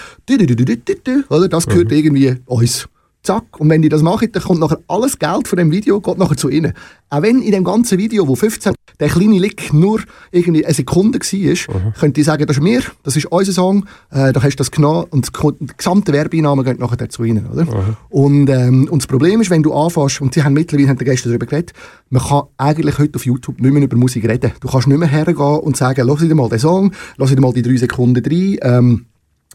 [1.28, 1.96] oder, das gehört mhm.
[1.96, 2.88] irgendwie uns
[3.24, 3.58] zack.
[3.58, 6.36] Und wenn die das machen, dann kommt nachher alles Geld von dem Video geht nachher
[6.36, 6.72] zu ihnen.
[7.10, 11.18] Auch wenn in dem ganzen Video, wo 15 der kleine Lick nur irgendwie eine Sekunde
[11.18, 11.92] war, mhm.
[11.98, 14.70] könnt ihr sagen, das ist mir, das ist unser Song, äh, da hast du das
[14.70, 17.46] genommen und die gesamte Werbeeinnahme geht nachher zu ihnen.
[17.46, 17.64] Oder?
[17.64, 17.96] Mhm.
[18.08, 21.30] Und, ähm, und das Problem ist, wenn du anfängst, und sie haben mittlerweile, haben gestern
[21.30, 21.72] darüber geredet,
[22.10, 24.52] man kann eigentlich heute auf YouTube nicht mehr über Musik reden.
[24.60, 27.52] Du kannst nicht mehr hergehen und sagen, lass dir mal den Song, lass dir mal
[27.52, 29.06] die drei Sekunden rein, ähm,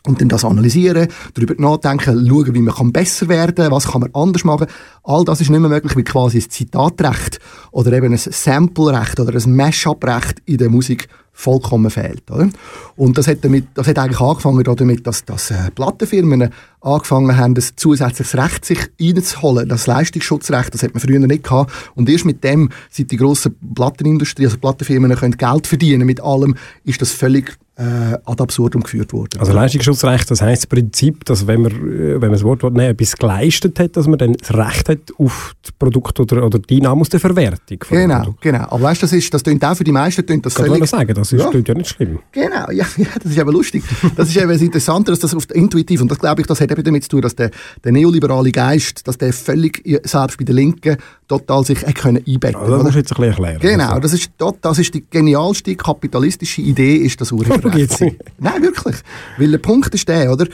[0.05, 4.13] und dann das analysieren, darüber nachdenken, schauen, wie man besser werden kann, was kann man
[4.13, 4.67] anders machen.
[5.03, 7.39] All das ist nicht mehr möglich, weil quasi ein Zitatrecht
[7.71, 11.07] oder eben ein Samplerecht oder ein Mashup-Recht in der Musik
[11.39, 12.29] vollkommen fehlt.
[12.29, 12.49] Oder?
[12.97, 16.49] Und das hat, damit, das hat eigentlich angefangen damit, dass, dass äh, Plattenfirmen
[16.81, 19.69] angefangen haben, ein zusätzliches Recht sich reinzuholen.
[19.69, 21.71] Das Leistungsschutzrecht, das hat man früher nicht gehabt.
[21.95, 26.55] Und erst mit dem sind die grossen Plattenindustrie, also Plattenfirmen können Geld verdienen mit allem,
[26.83, 29.39] ist das völlig äh, ad absurdum geführt worden.
[29.39, 32.79] Also Leistungsschutzrecht, das heisst im Prinzip, dass wenn man, äh, wenn man das Wort nehmen,
[32.79, 36.77] etwas geleistet hat, dass man dann das Recht hat auf das Produkt oder, oder die
[36.77, 37.79] Einnahme aus der Verwertung.
[37.89, 38.63] Genau, genau.
[38.63, 40.73] Aber weißt das, ist, das klingt auch für die meisten klingt das Kann.
[40.73, 41.51] Ich sagen, das ist, ja.
[41.51, 42.19] ja nicht schlimm.
[42.33, 43.83] Genau, ja, ja, das ist eben lustig.
[44.17, 46.71] Das ist eben das Interessante, dass das oft intuitiv, und das glaube ich, das hat
[46.71, 47.49] eben damit zu tun, dass der,
[47.83, 50.97] der neoliberale Geist, dass der völlig, selbst bei den Linken,
[51.29, 53.59] total sich können einbetten also, Das musst du jetzt ein bisschen erklären.
[53.59, 58.01] Genau, das ist, das ist die genialste kapitalistische Idee, ist das Urheberrecht.
[58.39, 58.97] Nein, wirklich.
[59.37, 60.47] Weil der Punkt ist der, oder?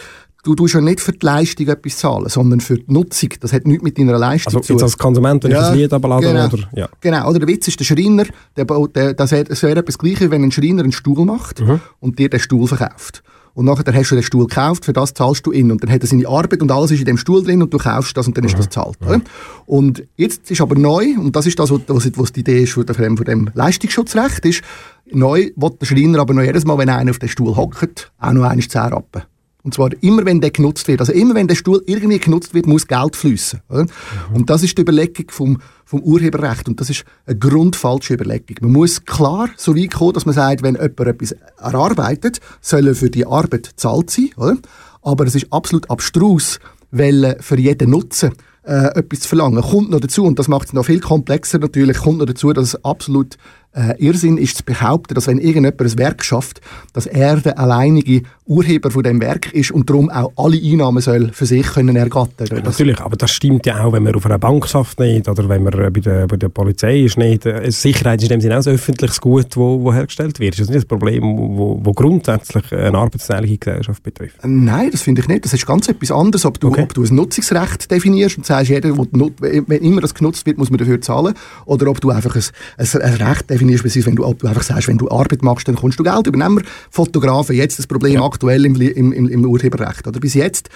[0.43, 3.29] Du tust ja nicht für die Leistung etwas zahlen, sondern für die Nutzung.
[3.39, 4.75] Das hat nichts mit deiner Leistung also, zu tun.
[4.75, 6.69] Also als Konsument, wenn ja, ich das Lied abladen genau, oder...
[6.75, 6.89] Ja.
[7.01, 10.51] Genau, oder der Witz ist, der Schreiner, der, der, das wäre etwas Gleiches, wenn ein
[10.51, 11.79] Schreiner einen Stuhl macht mhm.
[11.99, 13.23] und dir den Stuhl verkauft.
[13.55, 15.71] Und nachher hast du den Stuhl gekauft, für das zahlst du ihn.
[15.71, 17.77] Und dann hat er seine Arbeit und alles ist in dem Stuhl drin und du
[17.77, 18.97] kaufst das und dann ist das zahlt.
[19.01, 19.21] Ja.
[19.65, 22.85] Und jetzt ist aber neu, und das ist das, was, was die Idee ist von
[22.85, 24.61] dem, von dem Leistungsschutzrecht, ist,
[25.09, 28.33] neu wird der Schreiner aber noch jedes Mal, wenn einer auf den Stuhl hockt, auch
[28.33, 29.23] noch einmal 10 Rappen.
[29.65, 30.99] Und zwar immer, wenn der genutzt wird.
[30.99, 33.61] Also immer, wenn der Stuhl irgendwie genutzt wird, muss Geld fließen.
[33.67, 33.87] Mhm.
[34.31, 36.67] Und das ist die Überlegung vom, vom Urheberrecht.
[36.67, 38.57] Und das ist eine grundfalsche Überlegung.
[38.61, 42.95] Man muss klar so weit kommen, dass man sagt, wenn jemand etwas erarbeitet, soll er
[42.95, 44.29] für die Arbeit zahlt sein.
[44.37, 44.57] Oder?
[45.01, 46.59] Aber es ist absolut abstrus,
[46.91, 48.33] weil für jeden Nutzen
[48.65, 49.61] äh, etwas zu verlangen.
[49.61, 52.69] Kommt noch dazu, und das macht es noch viel komplexer natürlich, kommt noch dazu, dass
[52.69, 53.37] es absolut
[53.75, 56.61] äh, Irrsinn ist zu behaupten, dass wenn irgendjemand ein Werk schafft,
[56.93, 61.31] dass er der alleinige Urheber von dem Werk ist und darum auch alle Einnahmen soll
[61.33, 62.47] für sich können ergattern.
[62.51, 65.49] Ja, natürlich, aber das stimmt ja auch, wenn man auf einer Bank schafft nicht oder
[65.49, 67.45] wenn man bei der, bei der Polizei ist nicht.
[67.45, 70.53] Äh, Sicherheit ist in dem Sinne auch ein öffentliches Gut, wo, wo hergestellt wird.
[70.53, 74.37] Das ist nicht ein Problem, wo, wo grundsätzlich eine arbeitsteilige Gesellschaft betrifft.
[74.43, 75.45] Nein, das finde ich nicht.
[75.45, 76.83] Das ist ganz etwas anderes, ob du, okay.
[76.83, 80.77] ob du ein Nutzungsrecht definierst und sagst, jeder, wenn immer das genutzt wird, muss man
[80.77, 81.33] dafür zahlen,
[81.65, 82.43] oder ob du einfach ein,
[82.77, 85.99] ein, ein Recht definierst, definierst, wenn du, einfach sagst, wenn du Arbeit machst, dann kommst
[85.99, 86.37] du Geld über.
[86.37, 88.23] Nehmen wir Fotografen, jetzt das Problem ja.
[88.23, 90.07] aktuell im, im, im, im Urheberrecht.
[90.07, 90.69] Oder bis jetzt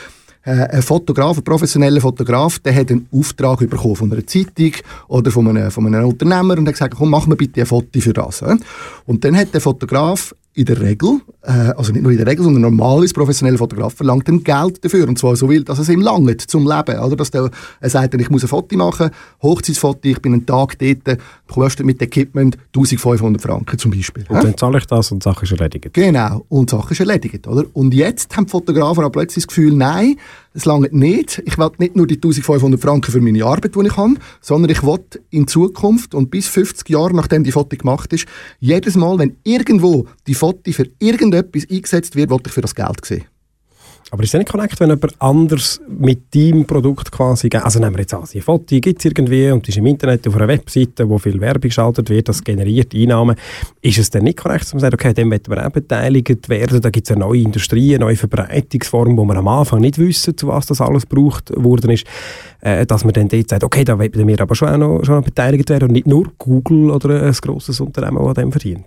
[0.43, 4.71] äh, ein Fotograf, ein professioneller Fotograf, der hat einen Auftrag bekommen von einer Zeitung
[5.07, 7.99] oder von einem, von einem Unternehmer und hat gesagt, komm, mach mir bitte ein Foto
[7.99, 8.43] für das.
[9.05, 12.43] Und dann hat der Fotograf in der Regel, äh, also nicht nur in der Regel,
[12.43, 15.07] sondern normalerweise professionelle Fotograf verlangt dann Geld dafür.
[15.07, 16.99] Und zwar so will, dass es ihm langt zum Leben.
[16.99, 17.15] Oder?
[17.15, 19.09] Dass der, er sagt, ich muss ein Foto machen,
[19.41, 21.17] Hochzeitsfoto, ich bin einen Tag dort,
[21.47, 24.25] kostet mit Equipment 1500 Franken zum Beispiel.
[24.27, 25.93] Und dann zahle ich das und die Sache ist erledigt.
[25.93, 27.47] Genau, und die Sache ist erledigt.
[27.47, 27.63] Oder?
[27.71, 30.17] Und jetzt haben die Fotografen auch plötzlich das Gefühl, nein,
[30.59, 31.41] es langt nicht.
[31.45, 34.83] Ich will nicht nur die 1500 Franken für meine Arbeit, die ich habe, sondern ich
[34.83, 38.27] will in Zukunft und bis 50 Jahre, nachdem die Foto gemacht ist,
[38.59, 43.05] jedes Mal, wenn irgendwo die Foto für irgendetwas eingesetzt wird, will ich für das Geld
[43.05, 43.25] sehen.
[44.11, 48.01] Aber ist es nicht korrekt, wenn jemand anders mit deinem Produkt quasi, also nehmen wir
[48.01, 51.19] jetzt an, die Foto gibt es irgendwie und ist im Internet auf einer Webseite, wo
[51.19, 53.35] viel Werbung geschaltet wird, das generiert Einnahmen.
[53.81, 56.89] Ist es dann nicht korrekt, man sagt, okay, dem möchten wir auch beteiligt werden, da
[56.89, 60.47] gibt es eine neue Industrie, eine neue Verbreitungsform, wo wir am Anfang nicht wissen, zu
[60.47, 62.05] was das alles gebraucht worden ist,
[62.61, 65.15] äh, dass man dann dort sagt, okay, da wollen wir aber schon auch noch, schon
[65.15, 68.85] noch beteiligt werden und nicht nur Google oder ein grosses Unternehmen, das an dem verdient.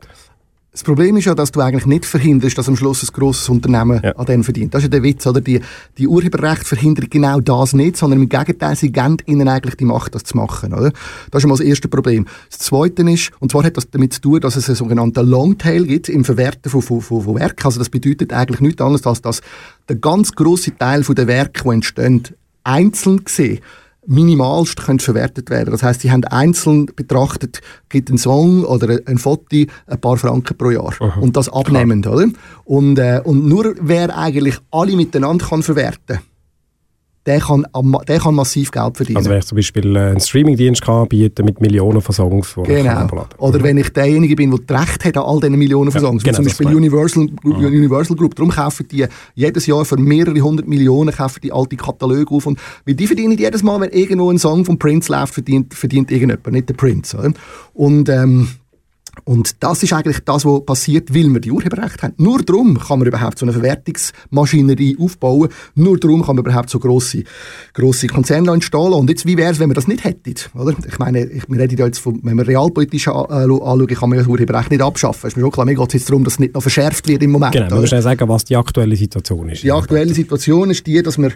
[0.73, 4.01] Das Problem ist ja, dass du eigentlich nicht verhinderst, dass am Schluss ein grosses Unternehmen
[4.03, 4.17] ja.
[4.17, 4.73] an dem verdient.
[4.73, 5.43] Das ist ja der Witz, oder?
[5.43, 5.61] Die,
[5.99, 10.15] die Urheberrechte verhindern genau das nicht, sondern im Gegenteil, sie geben ihnen eigentlich die Macht,
[10.15, 10.91] das zu machen, oder?
[11.31, 12.27] Das ist mal das erste Problem.
[12.49, 15.85] Das zweite ist, und zwar hat das damit zu tun, dass es einen sogenannten Longtail
[15.85, 17.67] gibt im Verwerten von, von, von, von Werken.
[17.67, 19.43] Also das bedeutet eigentlich nichts anderes, als dass
[19.91, 22.23] der ganz grosse Teil der Werke, die entstehen,
[22.65, 23.61] einzeln gesehen
[24.07, 25.71] minimalst können verwertet werden.
[25.71, 29.43] Das heißt, sie haben einzeln betrachtet, gibt ein Song oder ein Foto
[29.87, 31.21] ein paar Franken pro Jahr Aha.
[31.21, 32.29] und das abnehmend, oder?
[32.65, 36.21] Und, äh, und nur wer eigentlich alle miteinander kann verwerten
[37.25, 37.65] der kann,
[38.09, 39.19] der kann massiv Geld verdienen.
[39.19, 42.63] Also wenn ich zum Beispiel äh, einen Streamingdienst kann bieten mit Millionen von Songs, die
[42.63, 43.07] genau.
[43.07, 43.63] ich Oder mhm.
[43.63, 46.33] wenn ich derjenige bin, der das Recht hat an all diesen Millionen von Songs, ja,
[46.33, 47.53] genau, zum Beispiel Universal, mhm.
[47.53, 52.35] Universal Group, darum kaufen die jedes Jahr für mehrere hundert Millionen kaufen die alte Kataloge
[52.35, 55.75] auf und weil die verdienen jedes Mal, wenn irgendwo ein Song von Prince läuft, verdient,
[55.75, 57.17] verdient irgendjemand, nicht der Prince.
[57.17, 57.33] Oder?
[57.75, 58.49] Und ähm,
[59.25, 62.15] und das ist eigentlich das, was passiert, weil wir die Urheberrechte haben.
[62.17, 65.49] Nur darum kann man überhaupt so eine Verwertungsmaschinerie aufbauen.
[65.75, 67.25] Nur darum kann man überhaupt so grosse,
[67.73, 68.95] grosse Konzerne installieren.
[68.95, 70.35] Und jetzt, wie wäre es, wenn wir das nicht hätten?
[70.59, 70.75] Oder?
[70.89, 74.27] Ich meine, ich, wir reden ja jetzt von, wenn wir realpolitisch anschauen, kann man das
[74.27, 75.29] Urheberrecht nicht abschaffen.
[75.29, 77.23] Ist mir schon klar, mir geht es jetzt darum, dass es nicht noch verschärft wird
[77.23, 77.53] im Moment.
[77.53, 79.63] Genau, wir müssen sagen, was die aktuelle Situation ist.
[79.63, 81.33] Die aktuelle Situation ist die, dass wir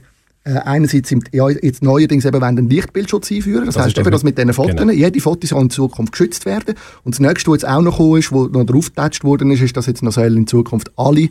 [0.47, 3.67] äh, einerseits im, ja, jetzt neuerdings eben wollen einen Lichtbildschutz einführen.
[3.67, 4.93] Das, das heißt eben, dass mit diesen Fotos, genau.
[4.93, 6.77] jede Foto soll in Zukunft geschützt werden.
[7.03, 8.91] Und das nächste, was jetzt auch noch gekommen ist, wo noch drauf
[9.23, 11.31] worden ist, ist, dass jetzt noch in Zukunft alle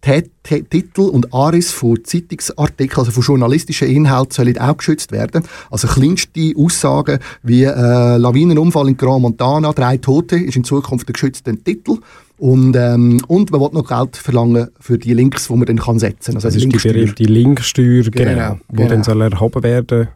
[0.00, 5.44] Titel und Aris von Zeitungsartikeln, also von journalistischen Inhalten, sollen auch geschützt werden.
[5.70, 11.12] Also kleinste Aussagen wie äh, Lawinenunfall in Grand Montana, drei Tote, ist in Zukunft ein
[11.12, 11.98] geschützter Titel.
[12.38, 15.98] Und, ähm, und man will noch Geld verlangen für die Links, die man dann kann
[15.98, 16.34] setzen kann.
[16.36, 18.88] Also das ist die berühmte Linksteuer, genau, genau, die genau.
[18.90, 20.08] dann soll erhoben werden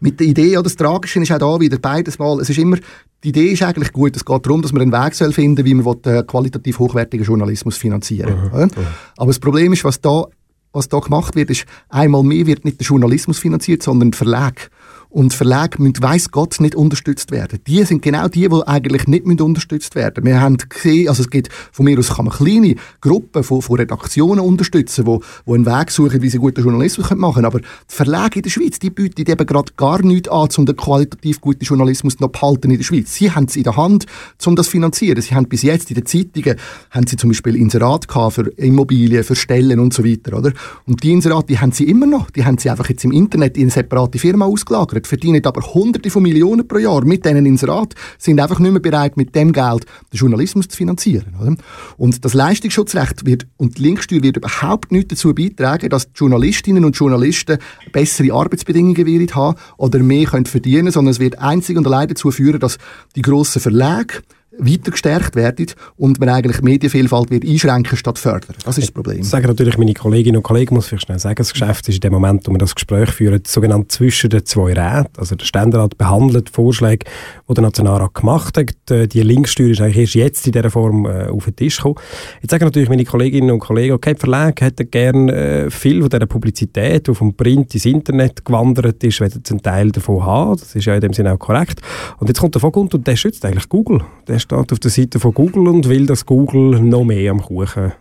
[0.00, 2.76] Mit der Idee, ja, das Tragische ist auch da wieder beides Mal, es ist immer,
[3.24, 5.72] die Idee ist eigentlich gut, es geht darum, dass man einen Weg soll finden wie
[5.72, 8.66] man will, äh, qualitativ hochwertigen Journalismus finanzieren will.
[8.66, 8.70] Mhm.
[9.16, 10.26] Aber das Problem ist, was da,
[10.72, 14.70] was da gemacht wird, ist, einmal mehr wird nicht der Journalismus finanziert, sondern der Verlag.
[15.12, 17.60] Und Verlage müssen, weiss Gott, nicht unterstützt werden.
[17.66, 21.28] Die sind genau die, die eigentlich nicht müssen unterstützt werden Wir haben gesehen, also es
[21.28, 25.66] gibt, von mir aus kann man kleine Gruppen von, von Redaktionen unterstützen, die, die einen
[25.66, 27.44] Weg suchen, wie sie guten Journalismus machen können.
[27.44, 30.76] Aber die Verlage in der Schweiz, die bieten eben gerade gar nichts an, um den
[30.76, 33.14] qualitativ guten Journalismus noch behalten in der Schweiz.
[33.14, 34.06] Sie haben es in der Hand,
[34.46, 35.20] um das zu finanzieren.
[35.20, 36.56] Sie haben bis jetzt in den Zeitungen,
[36.90, 40.52] haben sie zum Beispiel Inserat für Immobilien, für Stellen und so weiter, oder?
[40.86, 42.30] Und die Inserate, die haben sie immer noch.
[42.30, 45.62] Die haben sie einfach jetzt im Internet in eine separate Firma ausgelagert Monat, verdienen aber
[45.74, 49.52] Hunderte von Millionen pro Jahr mit denen Inserat, sind einfach nicht mehr bereit, mit dem
[49.52, 51.34] Geld den Journalismus zu finanzieren.
[51.40, 51.56] Oder?
[51.96, 56.84] Und das Leistungsschutzrecht wird und die Linksteuer wird überhaupt nicht dazu beitragen, dass die Journalistinnen
[56.84, 57.58] und Journalisten
[57.92, 62.30] bessere Arbeitsbedingungen werden haben oder mehr können verdienen, sondern es wird einzig und allein dazu
[62.30, 62.78] führen, dass
[63.16, 64.22] die grossen Verlage
[64.58, 68.54] weiter gestärkt werden und man eigentlich Medienvielfalt wird einschränken statt fördern.
[68.64, 69.18] Das ist das Problem.
[69.18, 72.00] Das sagen natürlich meine Kolleginnen und Kollegen, muss ich schnell sagen, das Geschäft ist in
[72.00, 75.12] dem Moment, wo wir das Gespräch führen, sogenannt zwischen den zwei Räten.
[75.16, 77.06] Also der Ständerat behandelt Vorschläge,
[77.48, 79.12] die der Nationalrat gemacht hat.
[79.12, 81.96] Die Linksteuer ist eigentlich erst jetzt in dieser Form äh, auf den Tisch gekommen.
[82.42, 86.10] Jetzt sagen natürlich meine Kolleginnen und Kollegen, okay, die Verlage hätten gerne äh, viel von
[86.10, 90.56] dieser Publizität, die vom Print ins Internet gewandert ist, wollen einen Teil davon haben.
[90.58, 91.80] Das ist ja in dem Sinne auch korrekt.
[92.18, 94.02] Und jetzt kommt der Vogt und der schützt eigentlich Google.
[94.28, 97.92] Der steht auf der Seite von Google und will, dass Google noch mehr am Kuchen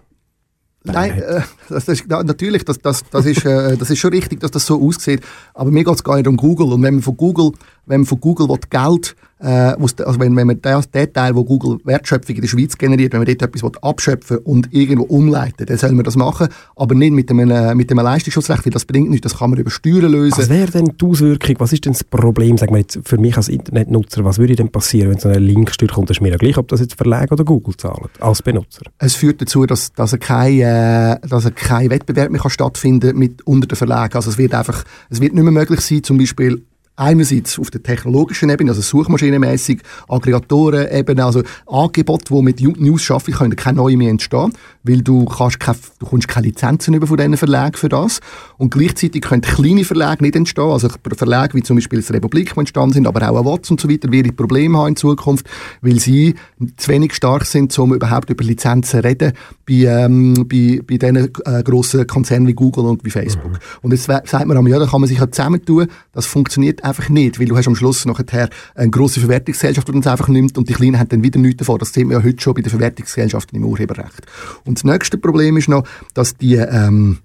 [0.84, 4.50] Nein, äh, das, das, natürlich, das, das, das, ist, äh, das ist schon richtig, dass
[4.50, 5.22] das so aussieht.
[5.54, 6.74] Aber mir geht es gar nicht um Google.
[6.74, 7.52] Und wenn man von Google,
[7.86, 11.80] wenn man von Google Geld äh, also wenn, wenn man das, den Teil, wo Google
[11.84, 15.92] Wertschöpfung in der Schweiz generiert, wenn man dort etwas abschöpfen und irgendwo umleiten dann soll
[15.94, 19.40] man das machen, aber nicht mit einem, mit einem Leistungsschutzrecht, weil das bringt nichts, das
[19.40, 20.38] kann man über Steuern lösen.
[20.38, 23.36] Was wäre denn die Auswirkung, was ist denn das Problem, sagen wir jetzt, für mich
[23.36, 26.38] als Internetnutzer, was würde denn passieren, wenn so eine Linksteuer kommt, das ist mir ja
[26.38, 28.84] gleich, ob das jetzt Verlag oder Google zahlt, als Benutzer?
[29.00, 33.18] Es führt dazu, dass, dass, er kein, äh, dass er kein Wettbewerb mehr kann stattfinden
[33.18, 34.16] mit unter den Verlagen.
[34.16, 36.62] Also es wird einfach, es wird nicht mehr möglich sein, zum Beispiel
[37.02, 43.56] einerseits auf der technologischen Ebene, also suchmaschinenmäßig, Aggregatoren-Ebene, also Angebote, die mit News schaffen können,
[43.56, 47.38] keine neue mehr entstehen, weil du kannst keine, du kommst keine Lizenzen über von diesen
[47.38, 48.20] Verlagen für das.
[48.58, 52.60] Und gleichzeitig können kleine Verlage nicht entstehen, also Verlage wie zum Beispiel das Republik, die
[52.60, 55.48] entstanden sind, aber auch Watts und so weiter, werden Probleme haben in Zukunft,
[55.82, 56.36] weil sie
[56.78, 59.34] zu wenig stark sind, um überhaupt über Lizenzen zu reden,
[59.68, 63.52] bei, ähm, bei, bei diesen äh, grossen Konzernen wie Google und wie Facebook.
[63.52, 63.58] Mhm.
[63.82, 67.40] Und jetzt sagt man, ja, da kann man sich ja zusammentun, das funktioniert einfach nicht,
[67.40, 70.74] weil du hast am Schluss nachher eine grosse Verwertungsgesellschaft, die uns einfach nimmt und die
[70.74, 71.80] Kleinen haben dann wieder nichts davon.
[71.80, 74.26] Das sehen wir ja heute schon bei den Verwertungsgesellschaften im Urheberrecht.
[74.66, 77.20] Und das nächste Problem ist noch, dass die, ähm,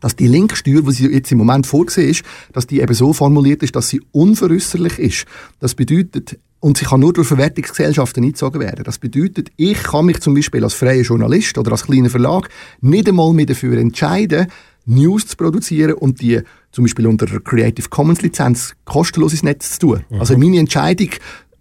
[0.00, 3.62] dass die Linksteuer, die sie jetzt im Moment vorgesehen ist, dass die eben so formuliert
[3.62, 5.24] ist, dass sie unveräußerlich ist.
[5.58, 8.84] Das bedeutet, und sie kann nur durch Verwertungsgesellschaften eingezogen werden.
[8.84, 12.48] Das bedeutet, ich kann mich zum Beispiel als freier Journalist oder als kleiner Verlag
[12.80, 14.46] nicht einmal mehr dafür entscheiden,
[14.86, 16.40] News zu produzieren und die
[16.72, 20.04] zum Beispiel unter der Creative Commons Lizenz kostenlos ins Netz zu tun.
[20.10, 20.20] Mhm.
[20.20, 21.10] Also meine Entscheidung,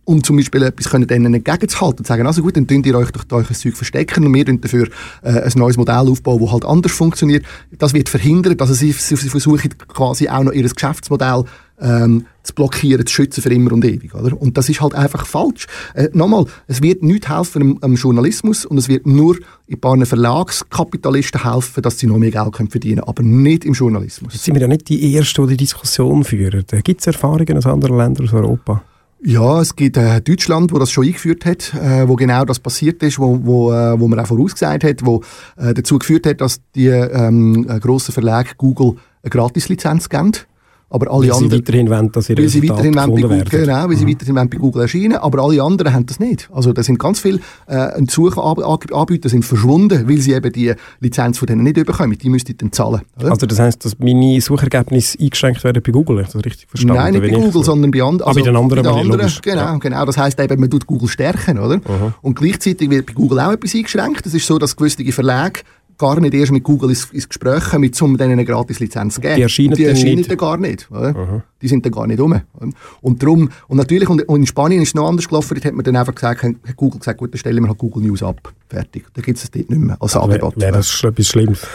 [0.10, 3.26] um zum Beispiel etwas können entgegenzuhalten und sagen, also gut, dann könnt ihr euch durch
[3.26, 4.88] ein Zeug verstecken und wir dafür
[5.22, 7.46] äh, ein neues Modell aufbauen, das halt anders funktioniert.
[7.78, 11.44] Das wird verhindern, dass sie, sie versuchen quasi auch noch ihr Geschäftsmodell
[11.80, 14.16] ähm, zu blockieren, zu schützen für immer und ewig.
[14.16, 14.36] Oder?
[14.42, 15.68] Und das ist halt einfach falsch.
[15.94, 19.38] Äh, Nochmal, es wird nicht helfen am, am, Journalismus und es wird nur
[19.70, 23.74] ein paar Verlagskapitalisten helfen, dass sie noch mehr Geld können verdienen können, aber nicht im
[23.74, 24.34] Journalismus.
[24.34, 26.66] Jetzt sind wir ja nicht die Ersten, die die Diskussion führen.
[26.84, 28.82] Gibt es Erfahrungen aus anderen Ländern aus Europa?
[29.22, 33.04] Ja, es gibt äh, Deutschland, wo das schon eingeführt hat, äh, wo genau das passiert
[33.04, 35.22] ist, wo, wo, äh, wo man auch vorausgesagt hat, wo
[35.58, 40.32] äh, dazu geführt hat, dass die ähm, äh, grossen Verlage Google eine Gratislizenz geben
[40.90, 43.74] aber alle weil anderen, sie weiterhin wollen, dass ihre sie weiterhin wollen bei Google, Genau,
[43.74, 43.96] weil mhm.
[43.96, 46.50] sie weiterhin wollen bei Google erscheinen, aber alle anderen haben das nicht.
[46.52, 51.46] Also da sind ganz viele äh, Suchanbieter sind verschwunden, weil sie eben die Lizenz von
[51.46, 52.18] denen nicht bekommen.
[52.18, 53.02] Die müssten dann zahlen.
[53.20, 53.32] Oder?
[53.32, 56.20] Also das heisst, dass meine Suchergebnisse eingeschränkt werden bei Google?
[56.20, 57.02] Ist das richtig verstanden?
[57.02, 58.84] Nein, nicht bei Google, sondern bei, and ah, also bei den anderen.
[58.84, 59.78] Bei den anderen genau, ja.
[59.78, 60.06] genau.
[60.06, 61.78] Das heisst eben, man tut Google stärken, oder?
[61.78, 62.14] Mhm.
[62.22, 64.26] Und gleichzeitig wird bei Google auch etwas eingeschränkt.
[64.26, 65.62] Das ist so, dass gewisse Verlage
[66.00, 69.36] gar nicht erst mit Google ins, ins Gespräch kommen, um denen eine Gratis-Lizenz zu geben.
[69.36, 70.32] Die erscheinen, die erscheinen nicht.
[70.32, 70.90] dann gar nicht.
[71.62, 72.42] Die sind dann gar nicht rum.
[73.02, 75.84] Und darum, und natürlich, und, in Spanien ist es noch anders gelaufen, dort hat man
[75.84, 78.54] dann einfach gesagt, hat Google gesagt, gut, dann stellen wir halt Google News ab.
[78.70, 79.06] Fertig.
[79.14, 80.60] Da gibt es dort nicht mehr als Angebot.
[80.60, 81.68] Wäre das etwas Schlimmes?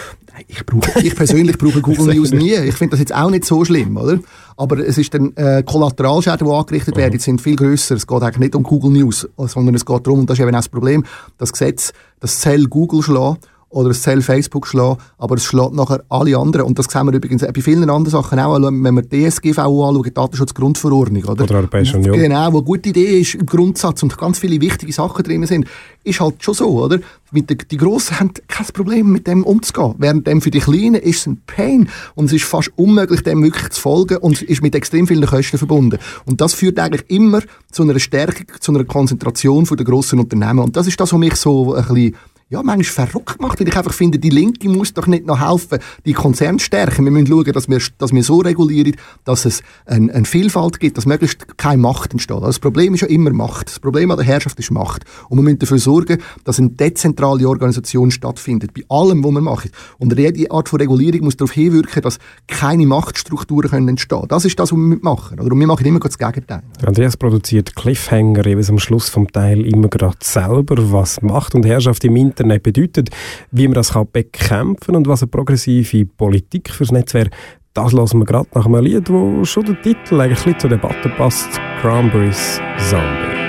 [0.49, 2.55] Ich, brauche, ich persönlich brauche Google News nie.
[2.55, 4.19] Ich finde das jetzt auch nicht so schlimm, oder?
[4.57, 7.95] Aber es ist dann äh, Kollateralschäden, die angerichtet werden, die sind viel grösser.
[7.95, 10.55] Es geht eigentlich nicht um Google News, sondern es geht darum, und das ist eben
[10.55, 11.05] auch das Problem,
[11.39, 16.05] das Gesetz, das Zell Google schlägt, oder es soll Facebook schlagen, aber es schlägt nachher
[16.09, 16.67] alle anderen.
[16.67, 20.15] Und das sehen wir übrigens bei vielen anderen Sachen auch, wenn wir die DSGVO anschauen,
[20.15, 21.45] Datenschutzgrundverordnung, oder?
[21.45, 22.17] Oder Europäische Union.
[22.17, 25.67] Genau, wo eine gute Idee ist im Grundsatz und ganz viele wichtige Sachen drin sind,
[26.05, 27.01] ist halt schon so, oder?
[27.33, 29.95] Mit der, die Grossen haben kein Problem, mit dem umzugehen.
[29.99, 33.43] Während dem für die Kleinen ist es ein Pain und es ist fast unmöglich, dem
[33.43, 35.99] wirklich zu folgen und ist mit extrem vielen Kosten verbunden.
[36.27, 37.41] Und das führt eigentlich immer
[37.73, 40.61] zu einer Stärkung, zu einer Konzentration der grossen Unternehmen.
[40.61, 42.15] Und das ist das, was mich so ein bisschen
[42.51, 45.79] ja, manchmal verrückt gemacht, weil ich einfach finde, die Linke muss doch nicht noch helfen,
[46.05, 47.05] die Konzerne stärken.
[47.05, 50.99] Wir müssen schauen, dass wir, dass wir so regulieren, dass es eine ein Vielfalt gibt,
[50.99, 52.37] dass möglichst keine Macht entsteht.
[52.37, 53.69] Also das Problem ist ja immer Macht.
[53.69, 55.05] Das Problem an der Herrschaft ist Macht.
[55.29, 59.71] Und wir müssen dafür sorgen, dass eine dezentrale Organisation stattfindet, bei allem, was wir machen.
[59.99, 64.29] Und jede Art von Regulierung muss darauf hinwirken, dass keine Machtstrukturen können entstehen können.
[64.29, 65.41] Das ist das, was wir machen.
[65.41, 66.63] Und wir machen immer das Gegenteil.
[66.85, 72.05] Andreas produziert Cliffhanger jeweils am Schluss vom Teil immer gerade selber, was Macht und Herrschaft
[72.05, 73.11] im Internet Internet bedeutet,
[73.53, 77.31] wie man das kann bekämpfen kann und was eine progressive Politik fürs Netz wäre,
[77.75, 81.61] das lassen wir gerade nach einem Lied, wo schon der Titel eigentlich zur Debatte passt,
[81.81, 83.44] Cranberries Zombie.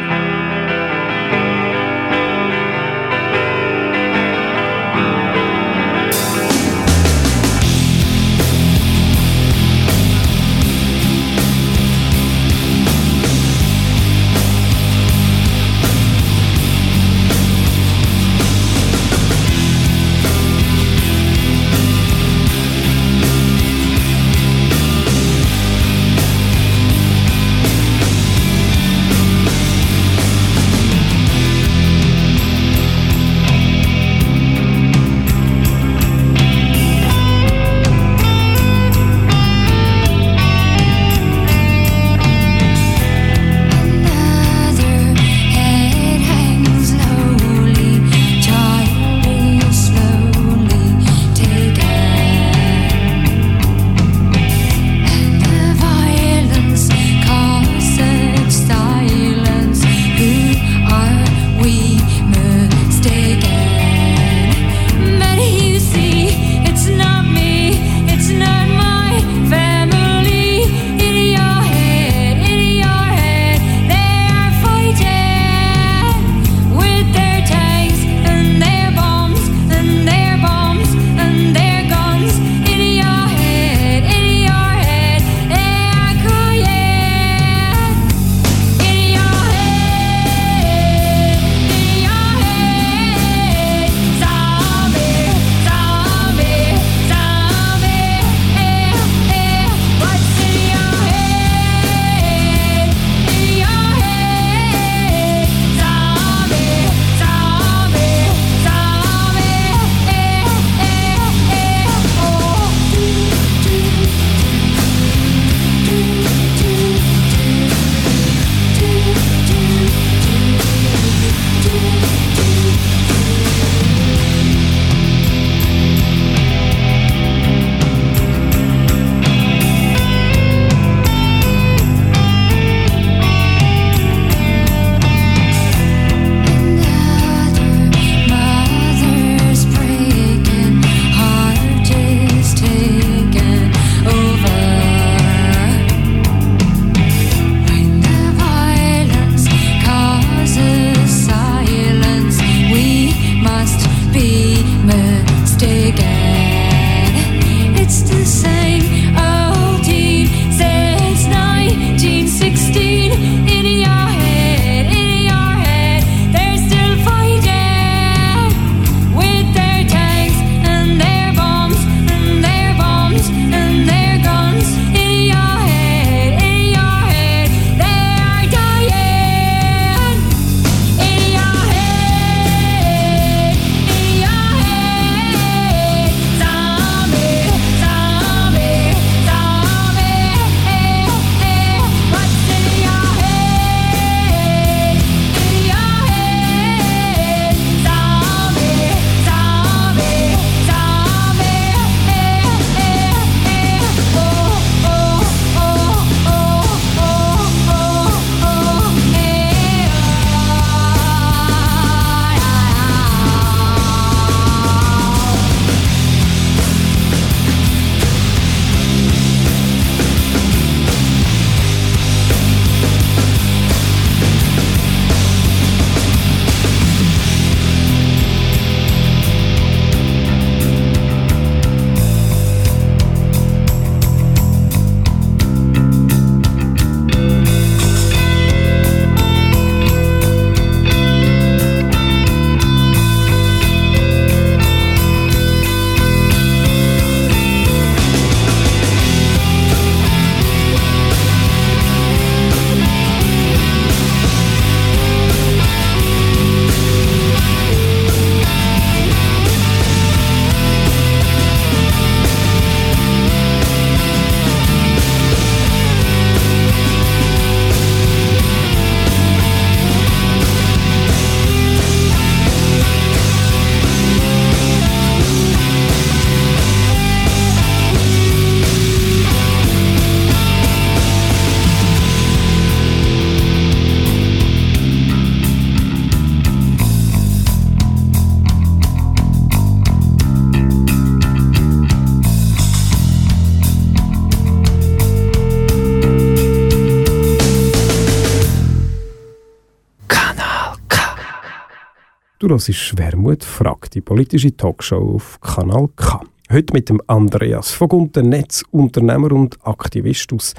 [302.45, 306.21] Du hörst Schwermut fragt, die politische Talkshow auf Kanal K.
[306.51, 310.53] Heute mit dem Andreas von Gunter, Netzunternehmer und Aktivist aus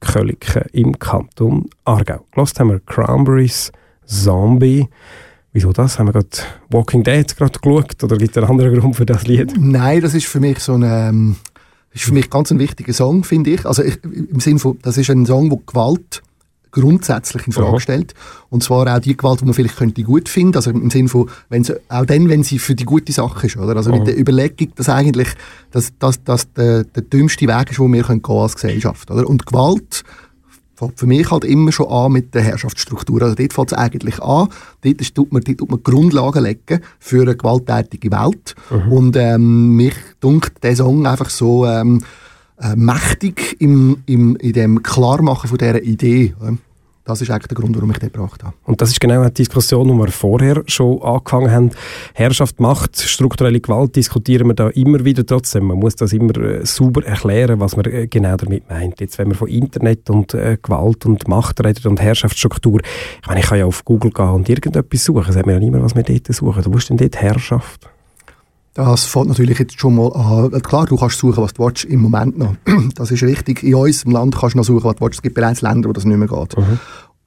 [0.00, 2.26] Köliken im Kanton Aargau.
[2.32, 3.72] Gelost haben wir Cranberries,
[4.04, 4.86] Zombie.
[5.54, 5.98] Wieso das?
[5.98, 6.28] Haben wir gerade
[6.68, 9.54] Walking Dead gerade geschaut oder gibt es einen anderen Grund für das Lied?
[9.58, 11.36] Nein, das ist für mich so ein, ähm,
[11.92, 13.64] ist für mich ganz ein wichtiger Song, finde ich.
[13.64, 16.20] Also ich, im Sinne von, das ist ein Song, wo Gewalt
[16.70, 18.14] grundsätzlich in Frage stellt.
[18.48, 21.28] Und zwar auch die Gewalt, die man vielleicht könnte gut finden, also im Sinne von,
[21.48, 23.76] wenn sie, auch dann, wenn sie für die gute Sache ist, oder?
[23.76, 23.98] Also Aha.
[23.98, 25.28] mit der Überlegung, dass eigentlich,
[25.70, 29.28] dass, dass, dass der, der dümmste Weg ist, wo wir können gehen als Gesellschaft, oder?
[29.28, 30.04] Und Gewalt
[30.80, 33.22] fängt für mich halt immer schon an mit der Herrschaftsstruktur.
[33.22, 34.48] Also dort fängt es eigentlich an.
[34.80, 38.54] Dort, ist, tut man, dort tut man Grundlagen legen für eine gewalttätige Welt.
[38.70, 38.92] Mhm.
[38.92, 42.02] Und ähm, mich dunkt der Song einfach so ähm,
[42.60, 46.34] äh, mächtig im, im, in dem Klarmachen von dieser Idee.
[47.04, 48.54] Das ist eigentlich der Grund, warum ich den gebracht habe.
[48.64, 51.70] Und das ist genau die Diskussion, die wir vorher schon angefangen haben.
[52.14, 55.64] Herrschaft, Macht, strukturelle Gewalt diskutieren wir da immer wieder trotzdem.
[55.64, 59.00] Man muss das immer äh, sauber erklären, was man äh, genau damit meint.
[59.00, 62.80] Jetzt, wenn man von Internet und äh, Gewalt und Macht redet und Herrschaftsstruktur,
[63.22, 65.32] ich meine, ich kann ja auf Google gehen und irgendetwas suchen.
[65.32, 66.62] Sagt mir ja niemand, was wir dort suchen.
[66.62, 67.88] Du musst denn dort Herrschaft?
[68.74, 70.62] Das fängt natürlich jetzt schon mal an.
[70.62, 72.54] Klar, du kannst suchen, was du willst, im Moment noch.
[72.94, 73.62] Das ist richtig.
[73.62, 75.18] In unserem Land kannst du noch suchen, was du willst.
[75.18, 76.56] Es gibt bereits Länder, wo das nicht mehr geht.
[76.56, 76.78] Mhm.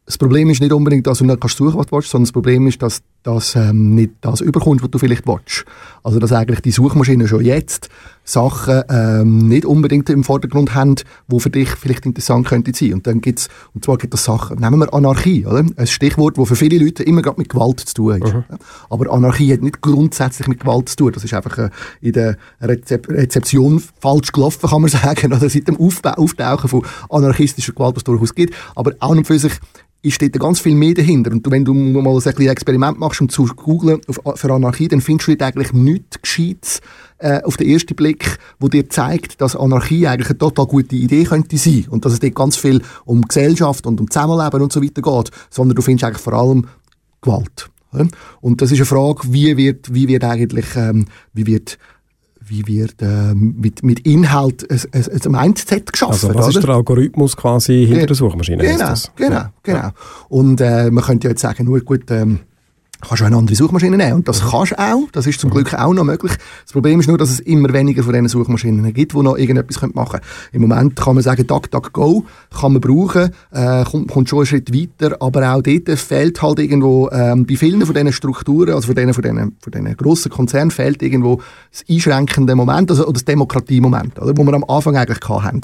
[0.05, 2.31] Das Problem ist nicht unbedingt, dass du nicht kannst suchen, was du willst, sondern das
[2.33, 5.65] Problem ist, dass das ähm, nicht das überkommt, was du vielleicht willst.
[6.03, 7.89] Also, dass eigentlich die Suchmaschinen schon jetzt
[8.23, 10.95] Sachen ähm, nicht unbedingt im Vordergrund haben,
[11.27, 12.93] wo für dich vielleicht interessant könnte sein.
[12.93, 15.65] Und dann gibt's, und zwar gibt es Sachen, nehmen wir Anarchie, oder?
[15.75, 18.33] Ein Stichwort, das für viele Leute immer gerade mit Gewalt zu tun hat.
[18.33, 18.43] Mhm.
[18.89, 21.11] Aber Anarchie hat nicht grundsätzlich mit Gewalt zu tun.
[21.13, 21.69] Das ist einfach äh,
[22.01, 26.85] in der Rezep Rezeption falsch gelaufen, kann man sagen, oder seit dem Aufbau, Auftauchen von
[27.09, 28.55] anarchistischer Gewalt, was es durchaus gibt.
[28.75, 29.53] Aber auch und für sich
[30.03, 31.31] ist dort ganz viel mehr dahinter.
[31.31, 34.01] Und wenn du mal ein Experiment machst und zu googeln
[34.35, 36.81] für Anarchie, dann findest du eigentlich nichts Gescheites
[37.23, 41.23] äh, auf den ersten Blick, wo dir zeigt, dass Anarchie eigentlich eine total gute Idee
[41.23, 44.83] könnte sein und dass es dort ganz viel um Gesellschaft und um Zusammenleben und so
[44.83, 46.67] weiter geht, sondern du findest eigentlich vor allem
[47.21, 47.69] Gewalt.
[48.41, 51.77] Und das ist eine Frage, wie wird, wie wird eigentlich, ähm, wie wird
[52.45, 56.11] wie wird äh, mit, mit Inhalt ein, ein, ein Mindset geschaffen.
[56.11, 56.59] Also was oder?
[56.59, 58.61] ist der Algorithmus quasi hinter der Suchmaschine?
[58.63, 59.89] Genau, genau, genau.
[60.27, 62.39] Und äh, man könnte ja jetzt sagen, nur gut, ähm,
[63.07, 64.13] kannst du eine andere Suchmaschine nehmen.
[64.13, 64.49] Und das mhm.
[64.49, 65.07] kannst du auch.
[65.11, 65.55] Das ist zum mhm.
[65.55, 66.33] Glück auch noch möglich.
[66.63, 69.81] Das Problem ist nur, dass es immer weniger von diesen Suchmaschinen gibt, die noch irgendetwas
[69.93, 70.23] machen können.
[70.51, 72.25] Im Moment kann man sagen, DuckDuckGo
[72.59, 76.59] kann man brauchen, äh, kommt, kommt schon einen Schritt weiter, aber auch dort fehlt halt
[76.59, 80.31] irgendwo, ähm, bei vielen von diesen Strukturen, also von diesen, von diesen, von diesen grossen
[80.31, 81.41] Konzernen fehlt irgendwo
[81.71, 85.61] das einschränkende Moment, also, oder das Demokratiemoment, oder, wo wir am Anfang eigentlich hatten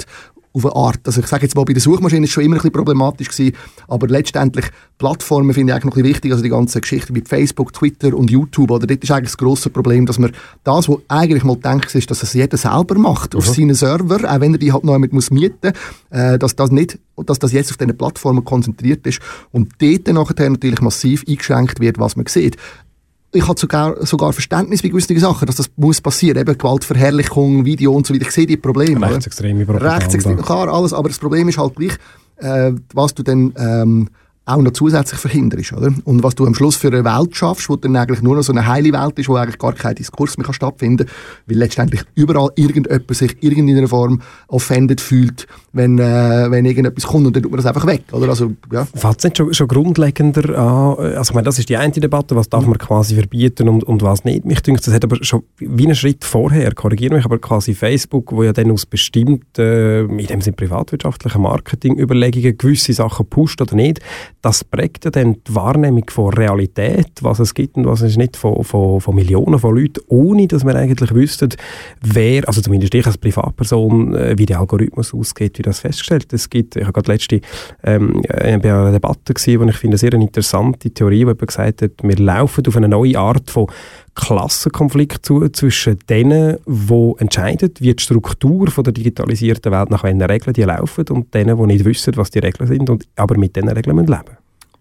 [0.52, 1.00] auf eine Art.
[1.04, 3.28] Also ich sage jetzt mal, bei der Suchmaschine ist es schon immer ein bisschen problematisch
[3.28, 3.56] gewesen,
[3.88, 4.66] aber letztendlich
[4.98, 8.14] Plattformen finde ich eigentlich noch ein bisschen wichtig, also die ganze Geschichte mit Facebook, Twitter
[8.14, 10.32] und YouTube, oder dort ist eigentlich das grosse Problem, dass man
[10.64, 13.52] das, was eigentlich mal denkt, ist, dass es jeder selber macht, auf mhm.
[13.52, 15.72] seinen Server, auch wenn er die halt noch mit muss mieten,
[16.10, 19.20] äh, dass das nicht, dass das jetzt auf diesen Plattformen konzentriert ist
[19.52, 22.56] und dort nachher natürlich massiv eingeschränkt wird, was man sieht
[23.32, 26.38] ich habe sogar, sogar Verständnis bei gewissen Sachen, dass das muss passieren.
[26.38, 28.26] Eben Gewaltverherrlichung, Video und so weiter.
[28.26, 29.08] Ich sehe die Probleme.
[29.08, 29.96] Rechtsextreme Propaganda.
[29.96, 30.92] Rechtsextreme, klar, alles.
[30.92, 31.96] Aber das Problem ist halt gleich,
[32.38, 34.08] äh, was du dann ähm,
[34.50, 35.72] auch noch zusätzlich verhinderst.
[35.72, 35.92] Oder?
[36.04, 38.52] Und was du am Schluss für eine Welt schaffst, wo dann eigentlich nur noch so
[38.52, 41.14] eine heile Welt ist, wo eigentlich gar kein Diskurs mehr stattfinden kann,
[41.46, 47.36] weil letztendlich überall irgendjemand sich irgendeiner Form offended fühlt, wenn, äh, wenn irgendetwas kommt und
[47.36, 48.02] dann tut man das einfach weg.
[48.12, 48.28] Oder?
[48.28, 48.86] Also, ja.
[48.94, 50.96] Fällt es nicht schon, schon grundlegender an?
[51.16, 54.02] Also ich meine, das ist die eine Debatte, was darf man quasi verbieten und, und
[54.02, 54.44] was nicht.
[54.44, 58.32] Mich denkt, das hat aber schon wie einen Schritt vorher, korrigiere mich, aber quasi Facebook,
[58.32, 64.00] wo ja dann aus bestimmten, in dem Sinne privatwirtschaftlichen Marketingüberlegungen gewisse Sachen pusht oder nicht,
[64.42, 68.36] das prägt ja dann die Wahrnehmung von Realität, was es gibt und was es nicht
[68.36, 71.50] von, von, von Millionen von Leuten, ohne dass wir eigentlich wüssten,
[72.00, 76.32] wer, also zumindest ich als Privatperson, äh, wie der Algorithmus ausgeht, wie das festgestellt.
[76.32, 77.40] Es gibt, ich habe gerade letzte
[77.84, 81.46] ähm, äh, bei einer Debatte gesehen, wo ich finde, sehr eine interessante Theorie, wo jemand
[81.46, 83.66] gesagt hat, wir laufen auf eine neue Art von
[84.14, 90.22] Klassenkonflikt zu, zwischen denen, die entscheiden, wie die Struktur von der digitalisierten Welt nach welchen
[90.22, 93.56] Regeln die laufen und denen, die nicht wissen, was die Regeln sind und aber mit
[93.56, 94.36] diesen Regeln leben müssen.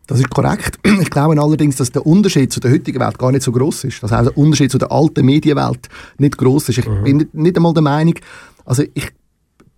[0.07, 0.79] Das ist korrekt.
[1.01, 4.01] Ich glaube allerdings, dass der Unterschied zu der heutigen Welt gar nicht so groß ist.
[4.01, 6.79] Dass auch der Unterschied zu der alten Medienwelt nicht groß ist.
[6.79, 7.03] Ich mhm.
[7.03, 8.15] bin nicht, nicht einmal der Meinung,
[8.65, 9.11] also ich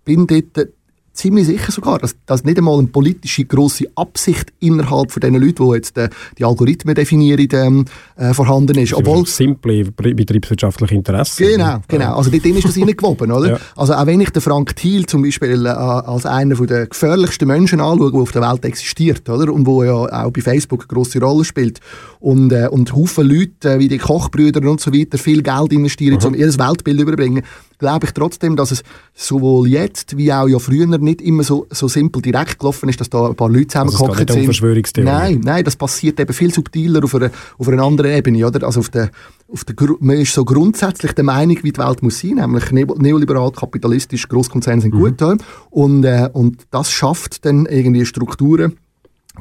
[0.04, 0.68] bin dort
[1.12, 5.68] ziemlich sicher sogar, dass, dass nicht einmal eine politische grosse Absicht innerhalb von den Leuten,
[5.68, 6.08] die jetzt äh,
[6.38, 7.84] die Algorithmen definieren, ähm,
[8.16, 8.94] äh, vorhanden ist.
[8.94, 11.46] Obwohl simple betriebswirtschaftliche Interessen.
[11.46, 12.16] Genau, genau.
[12.16, 13.50] Also dort ist das reingewoben, oder?
[13.52, 13.58] Ja.
[13.76, 17.80] Also auch wenn ich den Frank Thiel zum Beispiel äh, als einer der gefährlichsten Menschen
[17.80, 19.52] anschaue, der auf der Welt existiert, oder?
[19.52, 21.80] Und wo ja auch bei Facebook eine grosse Rolle spielt
[22.20, 26.18] und, äh, und Haufen Leute, äh, wie die Kochbrüder und so weiter, viel Geld investieren,
[26.20, 26.26] mhm.
[26.28, 27.42] um ihr Weltbild überbringen,
[27.82, 31.88] glaube ich trotzdem, dass es sowohl jetzt wie auch ja früher nicht immer so, so
[31.88, 35.04] simpel direkt gelaufen ist, dass da ein paar Leute zusammengekommen also sind.
[35.04, 38.64] Nein, nein, das passiert eben viel subtiler auf einer, auf einer anderen Ebene, oder?
[38.64, 39.10] Also auf der,
[39.48, 43.50] auf der, man ist so grundsätzlich der Meinung, wie die Welt muss sein, nämlich neoliberal,
[43.50, 44.98] kapitalistisch, Großkonzerne sind mhm.
[45.00, 45.20] gut.
[45.20, 45.36] Ja?
[45.70, 48.76] Und, äh, und das schafft dann irgendwie Strukturen,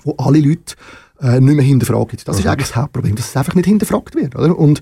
[0.03, 0.75] wo alle Leute
[1.21, 2.17] äh, nicht mehr hinterfragen.
[2.25, 2.41] Das mhm.
[2.41, 4.35] ist eigentlich das Hauptproblem, dass es einfach nicht hinterfragt wird.
[4.35, 4.57] Oder?
[4.57, 4.81] Und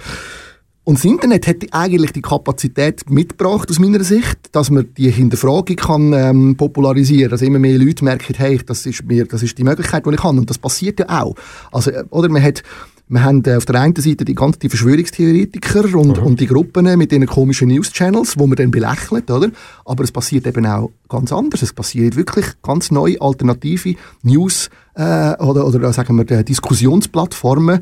[0.90, 5.76] und das Internet hat eigentlich die Kapazität mitgebracht, aus meiner Sicht, dass man die Hinterfragung
[5.76, 7.30] kann, ähm, popularisieren kann.
[7.30, 10.24] Dass immer mehr Leute merken, hey, das ist, mir, das ist die Möglichkeit, die ich
[10.24, 10.40] habe.
[10.40, 11.36] Und das passiert ja auch.
[11.72, 12.64] Also, äh, oder man hat,
[13.08, 16.24] wir haben äh, auf der einen Seite die ganzen Verschwörungstheoretiker und, mhm.
[16.26, 19.52] und die Gruppen mit ihren komischen News-Channels, wo man dann belächelt, oder?
[19.86, 21.62] Aber es passiert eben auch ganz anders.
[21.62, 27.82] Es passiert wirklich ganz neue, alternative News- äh, oder, oder sagen wir, Diskussionsplattformen,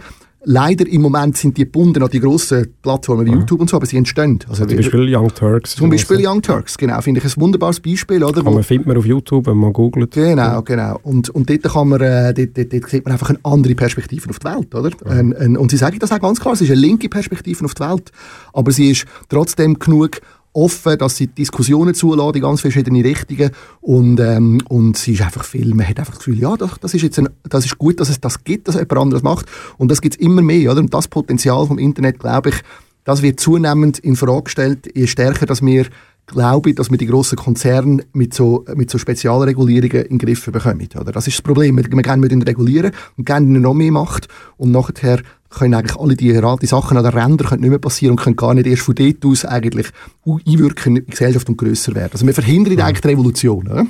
[0.50, 3.40] Leider im Moment sind die gebunden an die grossen Plattformen wie mhm.
[3.40, 4.40] YouTube und so, aber sie entstehen.
[4.48, 5.76] Also zum Beispiel Young Turks.
[5.76, 7.02] Zum Beispiel Young Turks, genau.
[7.02, 8.24] Finde ich ein wunderbares Beispiel.
[8.24, 8.42] Oder?
[8.42, 10.12] Kann man findet man auf YouTube, wenn man googelt.
[10.12, 11.02] Genau, genau.
[11.04, 14.30] Und, und dort, kann man, äh, dort, dort, dort sieht man einfach eine andere Perspektive
[14.30, 14.74] auf die Welt.
[14.74, 14.92] Oder?
[15.04, 15.12] Mhm.
[15.12, 17.74] Ein, ein, und sie sagen das auch ganz klar, es ist eine linke Perspektive auf
[17.74, 18.14] die Welt,
[18.54, 20.22] aber sie ist trotzdem genug
[20.58, 25.46] offen, dass sie Diskussionen zulassen in ganz verschiedene Richtungen und, ähm, und sie ist einfach
[25.46, 28.00] viel, man hat einfach das Gefühl, ja, das, das ist jetzt ein, das ist gut,
[28.00, 29.46] dass es das gibt, dass jemand anderes macht
[29.78, 30.82] und das gibt es immer mehr, oder?
[30.82, 32.56] Und das Potenzial vom Internet, glaube ich,
[33.04, 35.86] das wird zunehmend in Frage gestellt, je stärker, dass wir
[36.26, 40.46] glaube ich, dass wir die grossen Konzerne mit so, mit so Spezialregulierungen in den Griff
[40.52, 40.90] bekommen.
[41.00, 41.14] Oder?
[41.14, 41.78] Das ist das Problem.
[41.78, 44.28] Wir, wir gerne regulieren und gerne noch mehr Macht
[44.58, 48.12] und nachher können eigentlich alle die, die Sachen an den Rändern können nicht mehr passieren
[48.12, 49.88] und können gar nicht erst von dort aus eigentlich
[50.26, 52.12] einwirken in die Gesellschaft und grösser werden.
[52.14, 52.86] Also wir verhindern ja.
[52.86, 53.68] eigentlich die Revolution.
[53.68, 53.86] Oder?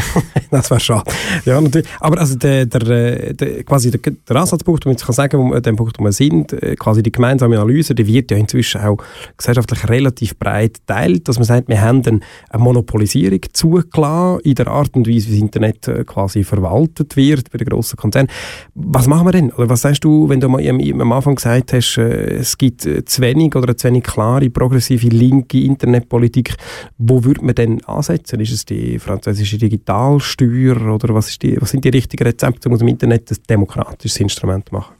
[0.50, 1.10] das wäre schade.
[1.44, 1.88] Ja, natürlich.
[1.98, 5.76] Aber also der, der, der, quasi der, der Ansatzpunkt, wo man kann sagen, wo, dem
[5.76, 8.98] Punkt, wo wir sind, äh, quasi die gemeinsame Analyse, die wird ja inzwischen auch
[9.36, 12.20] gesellschaftlich relativ breit teilt, dass man sagt, wir haben eine
[12.62, 17.58] Monopolisierung zugelassen in der Art und Weise, wie das Internet äh, quasi verwaltet wird bei
[17.58, 18.30] den grossen Konzernen.
[18.74, 19.50] Was machen wir denn?
[19.52, 20.60] Oder was sagst du, wenn du mal
[21.00, 25.08] am Anfang gesagt hast, äh, es gibt äh, zu wenig oder zu wenig klare, progressive,
[25.08, 26.54] linke Internetpolitik,
[26.98, 28.40] wo würde man denn ansetzen?
[28.40, 32.74] Ist es die französische Digitalsteuer oder was, ist die, was sind die richtigen Rezepte, um
[32.74, 34.94] aus dem Internet ein demokratisches Instrument zu machen?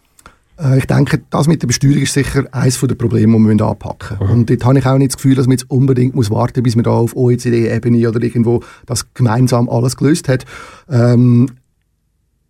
[0.61, 4.19] Äh, ich denke, das mit der Besteuerung ist sicher eines der Probleme, die wir anpacken
[4.19, 4.33] müssen.
[4.33, 4.41] Mhm.
[4.41, 6.77] Und dort habe ich auch nicht das Gefühl, dass man jetzt unbedingt muss warten bis
[6.77, 10.45] man da auf OECD-Ebene oder irgendwo das gemeinsam alles gelöst hat.
[10.91, 11.49] Ähm,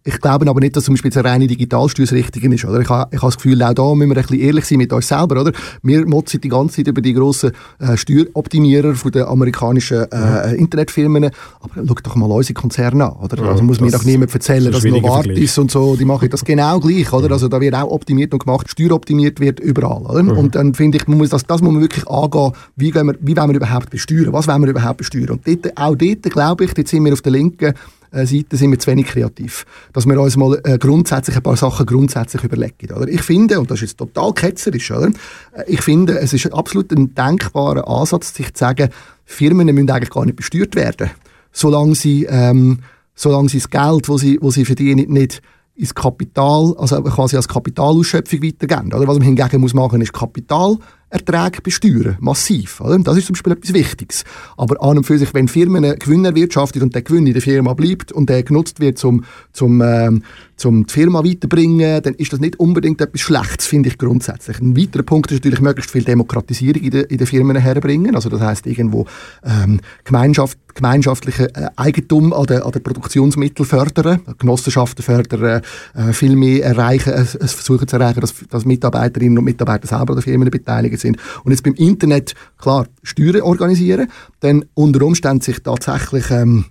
[0.02, 2.64] ich glaube aber nicht, dass zum Beispiel eine reine Digitalsteuer das Richtige ist.
[2.64, 2.80] Oder?
[2.80, 4.92] Ich, habe, ich habe das Gefühl, auch da müssen wir ein bisschen ehrlich sein mit
[4.94, 5.38] uns selber.
[5.42, 5.52] Oder?
[5.82, 11.24] Wir motzen die ganze Zeit über die grossen äh, Steueroptimierer von den amerikanischen äh, Internetfirmen.
[11.60, 13.16] Aber schau doch mal unsere Konzerne an.
[13.22, 13.42] Oder?
[13.42, 16.80] Ja, also muss mir doch niemand erzählen, dass Novartis und so, die machen das genau
[16.80, 17.12] gleich.
[17.12, 17.30] Oder?
[17.32, 20.06] Also da wird auch optimiert und gemacht, steueroptimiert wird überall.
[20.06, 20.22] Oder?
[20.22, 20.30] Mhm.
[20.30, 23.36] Und dann finde ich, man muss das, das muss man wirklich angehen, wie, wir, wie
[23.36, 25.30] wollen wir überhaupt besteuern, was wollen wir überhaupt besteuern.
[25.30, 27.74] Und dort, auch dort, glaube ich, jetzt sind wir auf der linken
[28.12, 29.64] Seite sind wir zu wenig kreativ.
[29.92, 32.92] Dass wir uns mal äh, grundsätzlich ein paar Sachen grundsätzlich überlegen.
[32.94, 33.08] Oder?
[33.08, 35.08] Ich finde, und das ist jetzt total ketzerisch, oder?
[35.52, 38.90] Äh, ich finde, es ist absolut ein denkbarer Ansatz, sich zu sagen,
[39.24, 41.10] Firmen müssen eigentlich gar nicht besteuert werden,
[41.52, 42.80] solange sie, ähm,
[43.14, 45.40] solange sie das Geld, das sie, sie verdienen, nicht
[45.76, 48.92] ins Kapital, also quasi als Kapitalausschöpfung weitergeben.
[48.92, 49.06] Oder?
[49.06, 50.76] Was man hingegen muss machen, ist Kapital
[51.10, 52.80] Erträge besteuern, massiv.
[52.80, 52.98] Oder?
[53.00, 54.24] Das ist zum Beispiel etwas Wichtiges.
[54.56, 57.74] Aber an und für sich, wenn Firmen Gewinn erwirtschaftet und der Gewinn in der Firma
[57.74, 60.22] bleibt und der genutzt wird, zum, zum, ähm,
[60.60, 64.60] zum die Firma weiterbringen, dann ist das nicht unbedingt etwas Schlechtes, finde ich grundsätzlich.
[64.60, 68.14] Ein weiterer Punkt ist natürlich möglichst viel Demokratisierung in, de, in den Firmen herbringen.
[68.14, 69.06] Also das heißt irgendwo
[69.42, 75.62] ähm, Gemeinschaft, gemeinschaftliche äh, Eigentum an den, an Produktionsmitteln fördern, Genossenschaften fördern,
[75.94, 80.18] äh, viel mehr erreichen, äh, versuchen zu erreichen, dass, dass Mitarbeiterinnen und Mitarbeiter selber an
[80.18, 81.16] den Firmen beteiligt sind.
[81.42, 84.08] Und jetzt beim Internet, klar, Steuern organisieren,
[84.40, 86.66] dann unter Umständen sich tatsächlich ähm,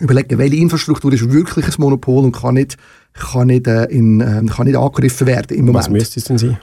[0.00, 2.76] überlegen, welche Infrastruktur ist wirklich ein Monopol und kann nicht,
[3.18, 5.84] kann nicht, äh, in, äh, kann nicht angegriffen werden im Moment.
[5.84, 6.58] Was müsste es denn sein?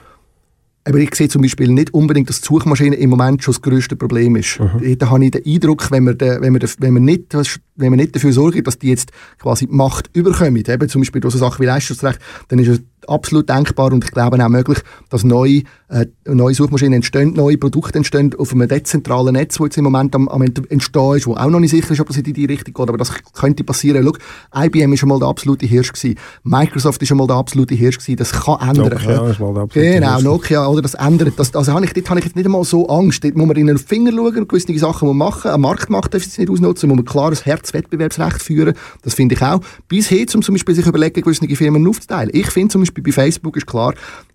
[0.86, 3.96] Aber ich sehe zum Beispiel nicht unbedingt, dass die Suchmaschine im Moment schon das grösste
[3.96, 4.60] Problem ist.
[4.60, 4.96] Mhm.
[4.98, 7.34] Da habe ich den Eindruck, wenn man, wenn man, wenn man, nicht,
[7.74, 11.34] wenn man nicht dafür sorgt, dass die jetzt quasi Macht überkommen, eben zum Beispiel durch
[11.34, 14.78] so Sachen wie Leistungsrecht, dann ist es absolut denkbar und ich glaube auch möglich,
[15.10, 19.78] dass neue, äh, neue Suchmaschinen entstehen, neue Produkte entstehen auf einem dezentralen Netz, das jetzt
[19.78, 22.24] im Moment am, am entstehen ist, wo auch noch nicht sicher ist, ob das in
[22.24, 24.04] die Richtung geht, aber das könnte passieren.
[24.04, 26.18] Schau, IBM ist schon mal der absolute Hirsch gewesen.
[26.42, 28.16] Microsoft ist schon mal der absolute Hirsch gewesen.
[28.16, 28.90] Das kann ändern.
[28.90, 30.24] Nokia ist mal der absolute Genau, Hirsch.
[30.24, 31.34] Nokia, oder das ändert.
[31.36, 33.22] Das, also habe ich, dort habe ich jetzt nicht einmal so Angst.
[33.22, 35.50] Dort muss man in den Finger schauen und gewisse Sachen machen.
[35.50, 38.74] Ein Marktmacht darf es nicht ausnutzen, muss man klares Herzwettbewerbsrecht führen.
[39.02, 39.60] Das finde ich auch.
[39.88, 42.30] Bis hin, um zum Beispiel sich überlegen, gewisse Firmen aufzuteilen.
[42.32, 43.94] Ich finde zum Beispiel bei Facebook ist klar,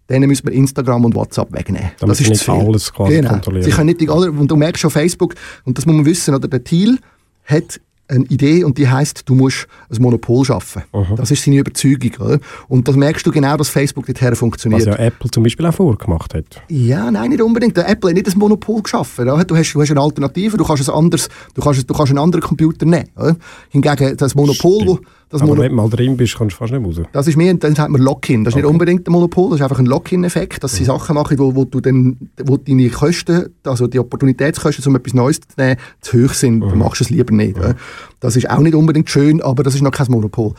[0.09, 1.91] denen müssen wir Instagram und WhatsApp wegnehmen.
[1.99, 3.29] Damit das ist nicht alles quasi genau.
[3.29, 3.63] kontrollieren.
[3.63, 6.47] Sie können nicht die, und du merkst schon Facebook, und das muss man wissen, oder
[6.47, 6.99] der Thiel
[7.45, 7.79] hat
[8.11, 10.83] eine Idee und die heißt, du musst ein Monopol schaffen.
[10.91, 11.15] Aha.
[11.15, 12.11] Das ist seine Überzeugung.
[12.19, 12.39] Oder?
[12.67, 14.85] Und das merkst du genau, dass Facebook dorthin funktioniert.
[14.85, 16.61] Was ja Apple zum Beispiel auch vorgemacht hat.
[16.69, 17.77] Ja, nein, nicht unbedingt.
[17.77, 19.29] Der Apple hat nicht ein Monopol geschaffen.
[19.29, 19.45] Oder?
[19.45, 22.19] Du, hast, du hast eine Alternative, du kannst, ein anderes, du kannst, du kannst einen
[22.19, 23.09] anderen Computer nehmen.
[23.15, 23.37] Oder?
[23.69, 24.99] Hingegen das Monopol, wo,
[25.31, 27.05] das Aber wenn du mal drin bist, kannst du fast nicht raus.
[27.13, 28.43] Das ist mehr, dann sagt man Lock-in.
[28.43, 28.65] Das ist okay.
[28.65, 30.87] nicht unbedingt ein Monopol, das ist einfach ein Lock-in-Effekt, dass sie mhm.
[30.87, 35.39] Sachen machen, wo, wo, du dann, wo deine Kosten, also die Opportunitätskosten, um etwas Neues
[35.39, 36.59] zu nehmen, zu hoch sind.
[36.59, 36.69] Mhm.
[36.69, 37.57] Dann machst du es lieber nicht.
[37.57, 37.75] Mhm.
[38.19, 40.53] Das ist auch nicht unbedingt schön, aber das ist noch kein Monopol.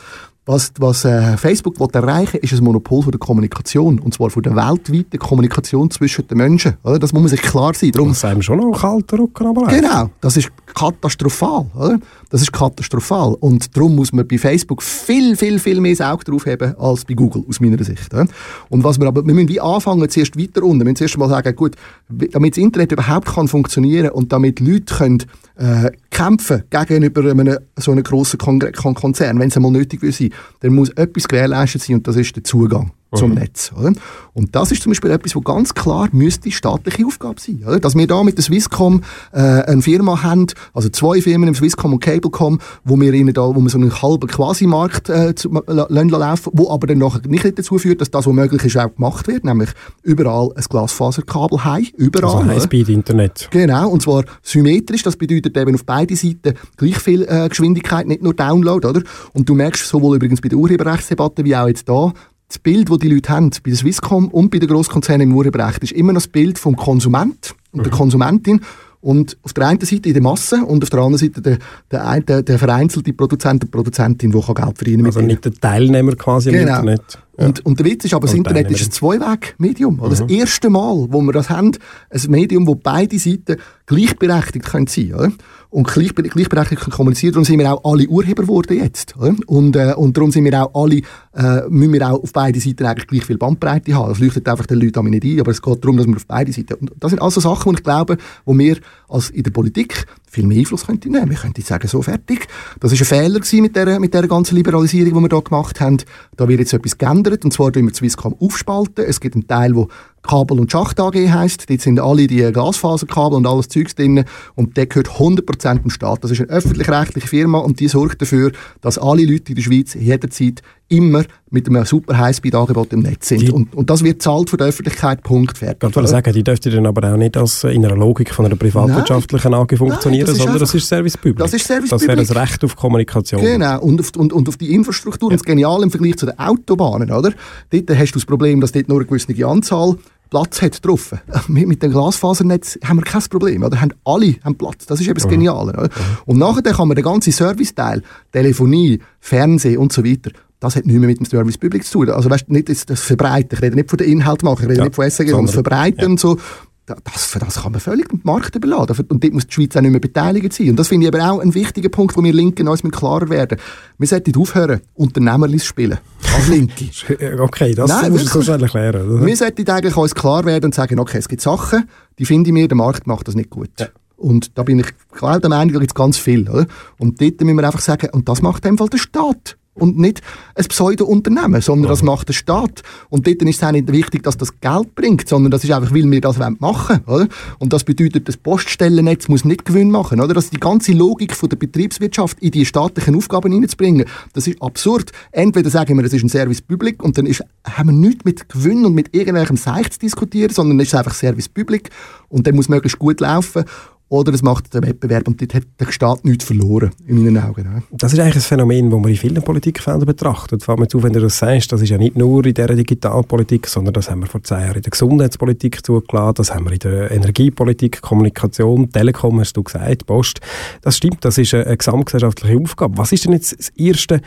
[0.45, 4.01] Was, was äh, Facebook will erreichen ist ein Monopol von der Kommunikation.
[4.01, 6.75] Und zwar von der weltweiten Kommunikation zwischen den Menschen.
[6.83, 6.99] Oder?
[6.99, 7.93] Das muss man sich klar sein.
[7.93, 11.67] Darum, das ist einem schon noch kalter Rücken aber Genau, das ist katastrophal.
[11.77, 12.01] Oder?
[12.29, 13.37] Das ist katastrophal.
[13.39, 17.15] Und darum muss man bei Facebook viel, viel, viel mehr Auge drauf haben als bei
[17.15, 18.13] Google, aus meiner Sicht.
[18.13, 18.27] Oder?
[18.69, 20.81] Und was wir aber, wir müssen wie anfangen, zuerst weiter unten.
[20.81, 21.77] Wir müssen zuerst mal sagen, gut,
[22.09, 25.23] damit das Internet überhaupt kann funktionieren und damit Leute können
[25.57, 30.32] äh, kämpfen gegenüber einem, so einem grossen Kon Kon Konzern, wenn es einmal nötig ist,
[30.61, 33.37] dann muss etwas gewährleistet sein und das ist der Zugang zum mhm.
[33.37, 33.73] Netz.
[33.79, 33.93] Oder?
[34.35, 37.63] Und das ist zum Beispiel etwas, was ganz klar müsste staatliche Aufgabe sein.
[37.67, 37.81] Oder?
[37.81, 39.03] Dass wir da mit der Swisscom
[39.33, 43.43] äh, eine Firma haben, also zwei Firmen, im Swisscom und Cablecom, wo wir ihnen da,
[43.43, 45.35] wo wir so einen halben Quasi-Markt äh,
[45.69, 49.29] laufen, wo aber dann nachher nicht dazu führt, dass das, was möglich ist, auch gemacht
[49.29, 49.71] wird, nämlich
[50.03, 52.37] überall ein Glasfaserkabel haben, überall.
[52.37, 53.49] Also High-Speed-Internet.
[53.51, 58.23] Genau, und zwar symmetrisch, das bedeutet eben auf beide Seiten gleich viel äh, Geschwindigkeit, nicht
[58.23, 59.03] nur Download, oder?
[59.33, 62.13] Und du merkst sowohl übrigens bei der Urheberrechtsdebatte wie auch jetzt da,
[62.53, 65.83] das Bild, das die Leute haben, bei der Swisscom und bei den Grosskonzernen im Urheberrecht,
[65.83, 67.85] ist immer noch das Bild vom Konsument und mhm.
[67.85, 68.61] der Konsumentin.
[69.01, 71.59] Und auf der einen Seite in der Masse und auf der anderen Seite der,
[71.91, 75.07] der, der, der vereinzelte Produzent, der Produzentin, der Geld verdienen kann.
[75.07, 76.61] Also nicht der Teilnehmer quasi genau.
[76.61, 77.19] im Internet.
[77.43, 77.49] Ja.
[77.49, 79.97] Und, und der Witz ist aber, das Internet ist ein Zweiweg-Medium.
[79.97, 80.11] Mhm.
[80.11, 81.73] Das erste Mal, wo wir das haben,
[82.11, 85.35] ein Medium, wo beide Seiten gleichberechtigt können sein können
[85.71, 87.33] und gleich, gleichberechtigt kommunizieren.
[87.33, 89.17] Darum sind wir auch alle Urheber geworden jetzt.
[89.17, 89.35] Oder?
[89.47, 91.01] Und, äh, und darum sind wir auch alle,
[91.35, 94.11] äh, müssen wir auch auf beiden Seiten eigentlich gleich viel Bandbreite haben.
[94.11, 96.53] Das leuchtet einfach den Leuten nicht ein, aber es geht darum, dass wir auf beide
[96.53, 96.75] Seiten...
[96.75, 98.79] Und das sind also Sachen, die ich glaube, wo wir
[99.09, 101.29] als in der Politik viel mehr Einfluss könnte nehmen.
[101.29, 102.49] Wir könnten sagen, so fertig.
[102.81, 105.99] Das war ein Fehler mit der, mit der ganzen Liberalisierung, die wir hier gemacht haben.
[106.37, 109.05] Da wird jetzt etwas geändert, und zwar, wenn wir Swisscom aufspalten.
[109.05, 109.87] Es gibt einen Teil, der
[110.23, 111.69] Kabel- und Schacht AG heisst.
[111.69, 114.25] Dort sind alle die Glasfaserkabel und alles Zeugs drin.
[114.55, 116.25] Und der gehört 100% dem Staat.
[116.25, 119.95] Das ist eine öffentlich-rechtliche Firma und die sorgt dafür, dass alle Leute in der Schweiz
[119.95, 120.63] jederzeit
[120.93, 123.51] immer mit einem super Highspeed-Angebot im Netz sind.
[123.51, 125.89] Und, und, das wird zahlt von der Öffentlichkeit, Punkt, fertig.
[125.89, 128.57] Ich wollte sagen, die dürfte dann aber auch nicht als in einer Logik von einer
[128.57, 131.39] privatwirtschaftlichen AG funktionieren, nein, das sondern das ist Service Public.
[131.39, 133.41] Das ist Service Das wäre das Recht auf Kommunikation.
[133.41, 135.31] Genau, und auf, und, und auf die Infrastruktur.
[135.31, 135.35] Ja.
[135.35, 137.33] Und das Genial im Vergleich zu den Autobahnen, oder?
[137.71, 139.97] Dort hast du das Problem, dass dort nur eine gewisse Anzahl
[140.33, 141.15] Platz hat drauf.
[141.49, 143.63] Mit, dem Glasfasernetz haben wir kein Problem.
[143.63, 143.83] Oder?
[143.83, 144.87] Haben alle haben Platz.
[144.87, 145.73] Das ist eben das Geniale.
[145.75, 145.91] Oder?
[146.25, 148.03] Und nachher kann man den ganzen Serviceteil,
[148.33, 152.09] Telefonie, Fernsehen und so weiter, das hat nichts mehr mit dem Service Public zu tun.
[152.09, 153.51] Also weißt, nicht das, das Verbreiten.
[153.53, 155.55] Ich rede nicht von den Inhalt machen, ich rede ja, nicht von SRG, sondern das
[155.55, 156.07] Verbreiten ja.
[156.07, 156.39] und so.
[156.87, 158.97] Das, für das kann man völlig den Markt überladen.
[159.09, 160.71] Und dort muss die Schweiz auch nicht mehr beteiligt sein.
[160.71, 163.59] Und das finde ich aber auch ein wichtiger Punkt, wo wir Linken uns klarer werden.
[163.99, 165.99] Wir sollten aufhören, Unternehmerlis spielen.
[166.35, 166.87] Als Linke.
[167.41, 169.09] okay, das Nein, musst du so schnell erklären.
[169.09, 169.25] Oder?
[169.25, 172.55] Wir sollten eigentlich uns klar werden und sagen, okay, es gibt Sachen, die finde ich
[172.55, 173.71] mir, der Markt macht das nicht gut.
[173.79, 173.87] Ja.
[174.17, 176.49] Und da bin ich klar der Meinung, da gibt es ganz viel.
[176.49, 176.67] Oder?
[176.99, 179.99] Und dort müssen wir einfach sagen, und das macht in dem Fall der Staat und
[179.99, 180.21] nicht
[180.55, 182.83] ein Pseudo-Unternehmen, sondern das macht der Staat.
[183.09, 185.95] Und dort ist es auch nicht wichtig, dass das Geld bringt, sondern das ist einfach,
[185.95, 187.25] weil wir das machen wollen.
[187.25, 187.29] Oder?
[187.59, 190.21] Und das bedeutet, das Poststellennetz muss nicht Gewinn machen.
[190.21, 190.35] Oder?
[190.35, 195.11] Das die ganze Logik von der Betriebswirtschaft in die staatlichen Aufgaben hineinzubringen, das ist absurd.
[195.31, 198.49] Entweder sagen wir, das ist ein Service Public und dann ist, haben wir nichts mit
[198.51, 201.91] Gewinn und mit irgendwelchem Seich zu diskutieren, sondern es ist einfach Service Public
[202.29, 203.65] und der muss möglichst gut laufen
[204.13, 207.83] oder es macht den Wettbewerb und dort hat der Staat nichts verloren, in meinen Augen.
[207.93, 210.63] Das ist eigentlich ein Phänomen, das man in vielen Politikfeldern betrachtet.
[210.63, 213.67] Vor allem zu, wenn du das sagst, das ist ja nicht nur in der Digitalpolitik,
[213.67, 216.79] sondern das haben wir vor zwei Jahren in der Gesundheitspolitik zugelassen, das haben wir in
[216.81, 220.41] der Energiepolitik, Kommunikation, Telekom, hast du gesagt, Post.
[220.83, 222.99] Das stimmt, das ist eine, gesamtgesellschaftliche Aufgabe.
[222.99, 224.21] Was ist denn jetzt das erste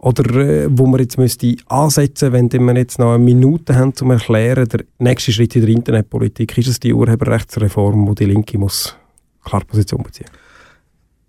[0.00, 4.10] oder äh, wo man jetzt müsste ansetzen, wenn wir jetzt noch eine Minute haben, um
[4.10, 8.96] erklären, der nächste Schritt in der Internetpolitik, ist es die Urheberrechtsreform, wo die Linke muss
[9.48, 10.40] klar Position beziehen muss?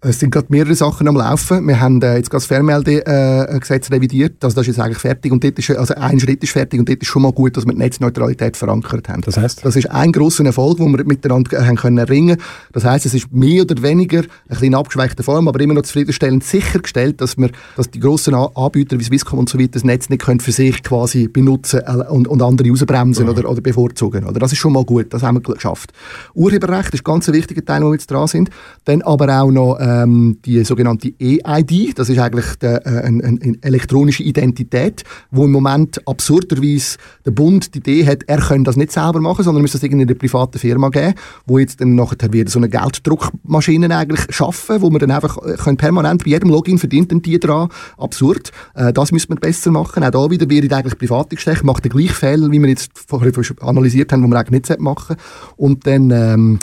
[0.01, 1.67] Es sind gerade mehrere Sachen am Laufen.
[1.67, 4.41] Wir haben äh, jetzt gerade das Fernmeldegesetz äh, revidiert.
[4.45, 6.87] Also das ist jetzt eigentlich fertig und dort ist, also ein Schritt ist fertig und
[6.87, 9.23] dort ist schon mal gut, dass wir die Netzneutralität verankert haben.
[9.23, 9.65] Das heißt?
[9.65, 12.37] Das ist ein grosser Erfolg, den wir miteinander äh, haben können erringen.
[12.71, 16.45] Das heißt, es ist mehr oder weniger ein bisschen abgeschwächter Form, aber immer noch zufriedenstellend
[16.45, 20.21] sichergestellt, dass wir, dass die grossen Anbieter wie Swisscom und so weiter das Netz nicht
[20.21, 23.31] können für sich quasi benutzen äh, und, und andere rausbremsen mhm.
[23.31, 24.23] oder, oder bevorzugen.
[24.23, 25.13] Oder das ist schon mal gut.
[25.13, 25.91] Das haben wir geschafft.
[26.35, 28.49] Urheberrecht ist ganz ein wichtiger Teil, wo wir jetzt dran sind.
[28.85, 31.97] Dann aber auch noch ähm, die sogenannte E-ID.
[31.97, 37.73] Das ist eigentlich eine, äh, eine, eine, elektronische Identität, wo im Moment absurderweise der Bund
[37.73, 40.89] die Idee hat, er könnte das nicht selber machen, sondern müsste das irgendeine private Firma
[40.89, 41.13] geben,
[41.45, 45.55] wo jetzt dann nachher wieder so eine Gelddruckmaschine eigentlich schaffen, wo man dann einfach äh,
[45.55, 47.69] können permanent bei jedem Login verdient die dran.
[47.97, 48.51] Absurd.
[48.75, 50.03] Äh, das müsste man besser machen.
[50.03, 53.31] Auch da wieder wird eigentlich privat gesteckt, macht den gleichen Fehler, wie wir jetzt vorher
[53.61, 55.15] analysiert haben, wo man eigentlich nicht machen
[55.57, 56.59] Und dann ähm,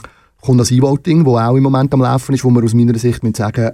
[0.47, 3.21] kommt das E-Voting, das auch im Moment am Laufen ist, wo man aus meiner Sicht
[3.37, 3.73] sagen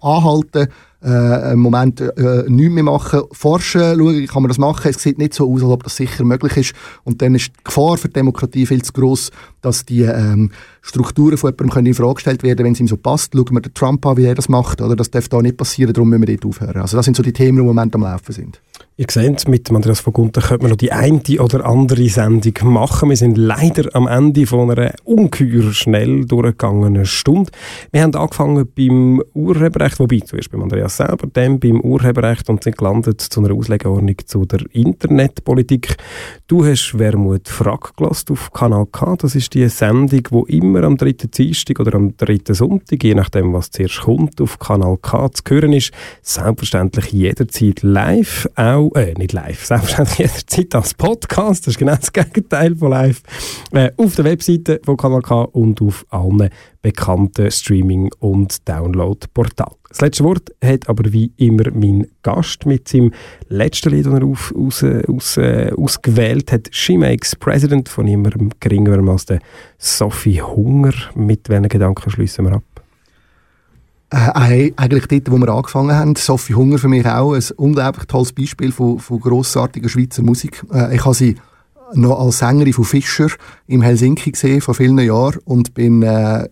[0.00, 0.68] anhalten,
[1.04, 4.88] äh, im Moment äh, nichts mehr machen, forschen, schauen, kann man das machen.
[4.88, 6.74] Es sieht nicht so aus, als ob das sicher möglich ist.
[7.04, 9.30] Und dann ist die Gefahr für die Demokratie viel zu groß,
[9.60, 12.96] dass die ähm, Strukturen von jemandem können in Frage gestellt werden, wenn es ihm so
[12.96, 13.34] passt.
[13.34, 14.80] Schauen wir den Trump an, wie er das macht.
[14.80, 14.96] Oder?
[14.96, 16.80] Das darf da nicht passieren, darum müssen wir dort aufhören.
[16.80, 18.60] Also das sind so die Themen, die im Moment am Laufen sind.
[18.96, 23.08] Ihr seht, mit Andreas von Gunter könnte man noch die eine oder andere Sendung machen.
[23.08, 27.50] Wir sind leider am Ende von einer ungeheuer schnell durchgegangenen Stunde.
[27.90, 32.78] Wir haben angefangen beim Urheberrecht, wobei zuerst beim Andreas selber, dann beim Urheberrecht und sind
[32.78, 35.96] gelandet zu einer Auslegeordnung zu der Internetpolitik.
[36.46, 39.16] Du hast Wermut Frag gelassen auf Kanal K.
[39.16, 43.54] Das ist die Sendung, wo immer am dritten Dienstag oder am dritten Sonntag, je nachdem,
[43.54, 45.90] was zuerst kommt, auf Kanal K zu hören ist.
[46.22, 51.66] Selbstverständlich jederzeit live, auch, äh, nicht live, selbstverständlich jederzeit als Podcast.
[51.66, 53.22] Das ist genau das Gegenteil von live.
[53.72, 56.50] Äh, auf der Webseite von Kanal K und auf allen
[56.82, 59.76] bekannten Streaming- und Download-Portalen.
[59.88, 63.12] Das letzte Wort hat aber wie immer mein Gast mit seinem
[63.48, 66.68] letzten Lied, das er auf, aus, aus, äh, ausgewählt hat.
[66.72, 69.38] She Makes President von niemandem geringerem als der
[69.78, 70.92] Sophie Hunger.
[71.14, 72.73] Mit welchen Gedanken schließen wir ab?
[74.14, 76.14] Äh, eigentlich dort, wo wir angefangen haben.
[76.14, 80.62] Sophie Hunger für mich auch ein unglaublich tolles Beispiel von, von grossartiger Schweizer Musik.
[80.72, 81.34] Äh, ich habe sie
[81.94, 83.26] noch als Sängerin von Fischer
[83.66, 86.48] im Helsinki gesehen vor vielen Jahren und bin äh,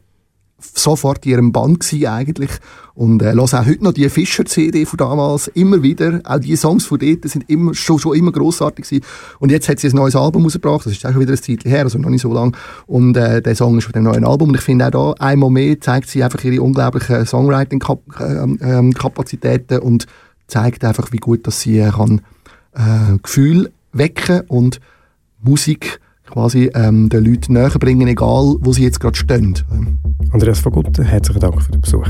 [0.74, 2.50] sofort in ihrem Band gewesen, eigentlich.
[2.94, 6.20] Und äh, lasse auch heute noch die Fischer-CD von damals immer wieder.
[6.24, 9.04] Auch die Songs von dort sind immer, schon, schon immer grossartig gewesen.
[9.38, 10.86] Und jetzt hat sie ein neues Album rausgebracht.
[10.86, 12.56] Das ist auch schon wieder ein Zeit her, also noch nicht so lang.
[12.86, 14.50] Und äh, der Song ist von dem neuen Album.
[14.50, 20.06] Und ich finde auch da, einmal mehr zeigt sie einfach ihre unglaublichen Songwriting-Kapazitäten und
[20.46, 22.20] zeigt einfach, wie gut dass sie äh, kann,
[22.74, 24.80] äh, Gefühl wecken und
[25.42, 26.00] Musik
[26.32, 29.54] quasi ähm, den Leuten näher bringen, egal wo sie jetzt gerade stehen.
[30.32, 32.08] Andreas von Gutten, herzlichen Dank für den Besuch.